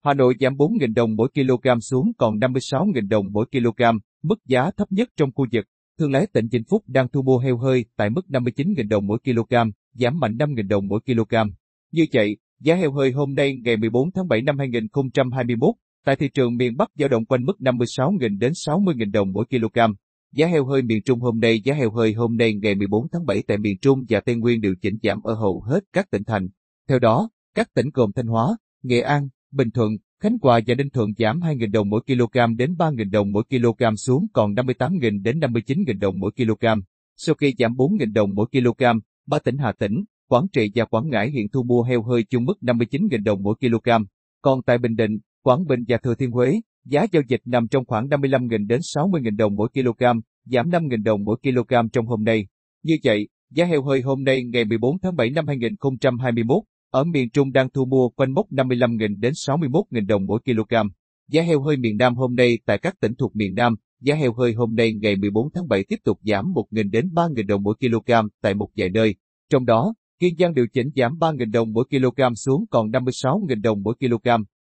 Hà 0.04 0.14
Nội 0.14 0.34
giảm 0.40 0.54
4.000 0.54 0.94
đồng 0.94 1.16
mỗi 1.16 1.28
kg 1.34 1.80
xuống 1.80 2.12
còn 2.18 2.38
56.000 2.38 3.08
đồng 3.08 3.26
mỗi 3.32 3.46
kg, 3.46 3.82
mức 4.22 4.46
giá 4.46 4.70
thấp 4.76 4.92
nhất 4.92 5.08
trong 5.16 5.32
khu 5.34 5.46
vực. 5.52 5.64
Thương 5.98 6.12
lái 6.12 6.26
tỉnh 6.26 6.48
Vĩnh 6.52 6.64
Phúc 6.64 6.82
đang 6.86 7.08
thu 7.08 7.22
mua 7.22 7.38
heo 7.38 7.56
hơi 7.56 7.84
tại 7.96 8.10
mức 8.10 8.26
59.000 8.28 8.88
đồng 8.88 9.06
mỗi 9.06 9.18
kg, 9.24 9.54
giảm 9.94 10.18
mạnh 10.20 10.36
5.000 10.38 10.68
đồng 10.68 10.86
mỗi 10.88 11.00
kg. 11.00 11.34
Như 11.92 12.04
vậy, 12.12 12.36
giá 12.60 12.74
heo 12.74 12.92
hơi 12.92 13.12
hôm 13.12 13.34
nay 13.34 13.56
ngày 13.64 13.76
14 13.76 14.10
tháng 14.12 14.28
7 14.28 14.42
năm 14.42 14.58
2021 14.58 15.74
tại 16.04 16.16
thị 16.16 16.28
trường 16.34 16.56
miền 16.56 16.76
Bắc 16.76 16.90
dao 16.94 17.08
động 17.08 17.24
quanh 17.24 17.44
mức 17.44 17.56
56.000 17.58 18.38
đến 18.38 18.52
60.000 18.52 19.12
đồng 19.12 19.32
mỗi 19.32 19.44
kg. 19.50 19.78
Giá 20.36 20.46
heo 20.46 20.66
hơi 20.66 20.82
miền 20.82 21.02
Trung 21.02 21.20
hôm 21.20 21.40
nay 21.40 21.60
Giá 21.60 21.74
heo 21.74 21.90
hơi 21.90 22.12
hôm 22.12 22.36
nay 22.36 22.54
ngày 22.54 22.74
14 22.74 23.06
tháng 23.12 23.26
7 23.26 23.42
tại 23.42 23.58
miền 23.58 23.78
Trung 23.78 24.04
và 24.08 24.20
Tây 24.20 24.36
Nguyên 24.36 24.60
điều 24.60 24.74
chỉnh 24.82 24.98
giảm 25.02 25.22
ở 25.22 25.34
hầu 25.34 25.60
hết 25.60 25.84
các 25.92 26.10
tỉnh 26.10 26.24
thành. 26.24 26.48
Theo 26.88 26.98
đó, 26.98 27.30
các 27.54 27.74
tỉnh 27.74 27.86
gồm 27.94 28.12
Thanh 28.12 28.26
Hóa, 28.26 28.56
Nghệ 28.82 29.00
An, 29.00 29.28
Bình 29.52 29.70
Thuận, 29.70 29.92
Khánh 30.22 30.36
Hòa 30.42 30.60
và 30.66 30.74
Ninh 30.74 30.90
Thuận 30.90 31.10
giảm 31.18 31.40
2.000 31.40 31.70
đồng 31.70 31.90
mỗi 31.90 32.00
kg 32.06 32.56
đến 32.56 32.74
3.000 32.78 33.10
đồng 33.10 33.32
mỗi 33.32 33.44
kg 33.50 33.96
xuống 33.96 34.26
còn 34.32 34.54
58.000 34.54 35.22
đến 35.22 35.38
59.000 35.40 35.98
đồng 35.98 36.18
mỗi 36.18 36.30
kg. 36.36 36.66
Sau 37.16 37.34
khi 37.34 37.54
giảm 37.58 37.72
4.000 37.72 38.12
đồng 38.12 38.30
mỗi 38.34 38.46
kg, 38.52 38.84
ba 39.26 39.38
tỉnh 39.38 39.58
Hà 39.58 39.72
Tĩnh, 39.72 40.04
Quảng 40.28 40.46
Trị 40.52 40.70
và 40.74 40.84
Quảng 40.84 41.08
Ngãi 41.08 41.30
hiện 41.30 41.48
thu 41.48 41.62
mua 41.62 41.82
heo 41.82 42.02
hơi 42.02 42.24
chung 42.30 42.44
mức 42.44 42.58
59.000 42.60 43.24
đồng 43.24 43.42
mỗi 43.42 43.54
kg. 43.60 43.90
Còn 44.42 44.62
tại 44.62 44.78
Bình 44.78 44.96
Định, 44.96 45.18
Quảng 45.42 45.66
Bình 45.66 45.84
và 45.88 45.98
Thừa 45.98 46.14
Thiên 46.14 46.30
Huế, 46.30 46.60
giá 46.86 47.06
giao 47.12 47.22
dịch 47.28 47.40
nằm 47.44 47.68
trong 47.68 47.84
khoảng 47.84 48.08
55.000 48.08 48.66
đến 48.66 48.80
60.000 48.80 49.36
đồng 49.36 49.54
mỗi 49.54 49.68
kg, 49.68 50.04
giảm 50.44 50.70
5.000 50.70 51.02
đồng 51.02 51.24
mỗi 51.24 51.36
kg 51.42 51.88
trong 51.92 52.06
hôm 52.06 52.24
nay. 52.24 52.46
Như 52.82 52.96
vậy, 53.04 53.28
giá 53.50 53.64
heo 53.64 53.82
hơi 53.82 54.00
hôm 54.00 54.24
nay 54.24 54.44
ngày 54.44 54.64
14 54.64 54.98
tháng 55.02 55.16
7 55.16 55.30
năm 55.30 55.46
2021 55.46 56.62
ở 56.90 57.04
miền 57.04 57.30
Trung 57.30 57.52
đang 57.52 57.70
thu 57.70 57.84
mua 57.84 58.08
quanh 58.08 58.32
mốc 58.32 58.46
55.000 58.50 59.20
đến 59.20 59.32
61.000 59.32 60.06
đồng 60.06 60.26
mỗi 60.26 60.40
kg. 60.44 60.74
Giá 61.30 61.42
heo 61.42 61.62
hơi 61.62 61.76
miền 61.76 61.96
Nam 61.96 62.14
hôm 62.14 62.34
nay 62.34 62.58
tại 62.66 62.78
các 62.78 62.94
tỉnh 63.00 63.14
thuộc 63.14 63.36
miền 63.36 63.54
Nam, 63.54 63.74
giá 64.00 64.14
heo 64.14 64.32
hơi 64.32 64.52
hôm 64.52 64.74
nay 64.74 64.92
ngày 64.94 65.16
14 65.16 65.48
tháng 65.54 65.68
7 65.68 65.84
tiếp 65.88 65.96
tục 66.04 66.18
giảm 66.22 66.44
1.000 66.44 66.90
đến 66.90 67.08
3.000 67.14 67.46
đồng 67.46 67.62
mỗi 67.62 67.74
kg 67.80 68.12
tại 68.42 68.54
một 68.54 68.68
vài 68.76 68.90
nơi. 68.90 69.14
Trong 69.50 69.64
đó, 69.64 69.94
Kiên 70.18 70.36
Giang 70.38 70.54
điều 70.54 70.66
chỉnh 70.72 70.88
giảm 70.96 71.12
3.000 71.20 71.50
đồng 71.50 71.72
mỗi 71.72 71.84
kg 71.90 72.34
xuống 72.34 72.64
còn 72.70 72.90
56.000 72.90 73.62
đồng 73.62 73.82
mỗi 73.82 73.94
kg. 74.00 74.28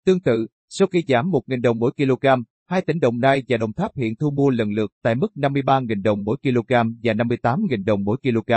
Tương 0.06 0.20
tự, 0.20 0.46
sau 0.74 0.88
khi 0.88 1.02
giảm 1.08 1.30
1.000 1.30 1.60
đồng 1.60 1.78
mỗi 1.78 1.92
kg, 1.96 2.26
hai 2.68 2.82
tỉnh 2.82 3.00
Đồng 3.00 3.20
Nai 3.20 3.42
và 3.48 3.56
Đồng 3.56 3.72
Tháp 3.72 3.96
hiện 3.96 4.16
thu 4.16 4.30
mua 4.30 4.50
lần 4.50 4.70
lượt 4.70 4.92
tại 5.02 5.14
mức 5.14 5.32
53.000 5.34 6.02
đồng 6.02 6.24
mỗi 6.24 6.36
kg 6.42 6.74
và 7.02 7.12
58.000 7.12 7.84
đồng 7.84 8.04
mỗi 8.04 8.16
kg. 8.22 8.52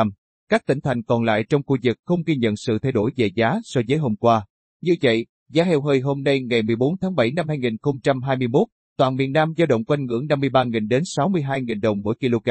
Các 0.49 0.65
tỉnh 0.65 0.79
thành 0.81 1.03
còn 1.03 1.23
lại 1.23 1.43
trong 1.49 1.63
khu 1.63 1.77
vực 1.83 1.97
không 2.05 2.23
ghi 2.25 2.35
nhận 2.35 2.55
sự 2.55 2.79
thay 2.79 2.91
đổi 2.91 3.11
về 3.17 3.29
giá 3.35 3.59
so 3.63 3.81
với 3.87 3.97
hôm 3.97 4.15
qua. 4.15 4.45
Như 4.81 4.95
vậy, 5.01 5.25
giá 5.49 5.63
heo 5.63 5.81
hơi 5.81 5.99
hôm 5.99 6.23
nay 6.23 6.41
ngày 6.41 6.63
14 6.63 6.97
tháng 7.01 7.15
7 7.15 7.31
năm 7.31 7.47
2021, 7.47 8.67
toàn 8.97 9.15
miền 9.15 9.31
Nam 9.31 9.53
dao 9.57 9.67
động 9.67 9.85
quanh 9.85 10.05
ngưỡng 10.05 10.27
53.000 10.27 10.87
đến 10.87 11.03
62.000 11.17 11.81
đồng 11.81 12.01
mỗi 12.03 12.15
kg. 12.19 12.49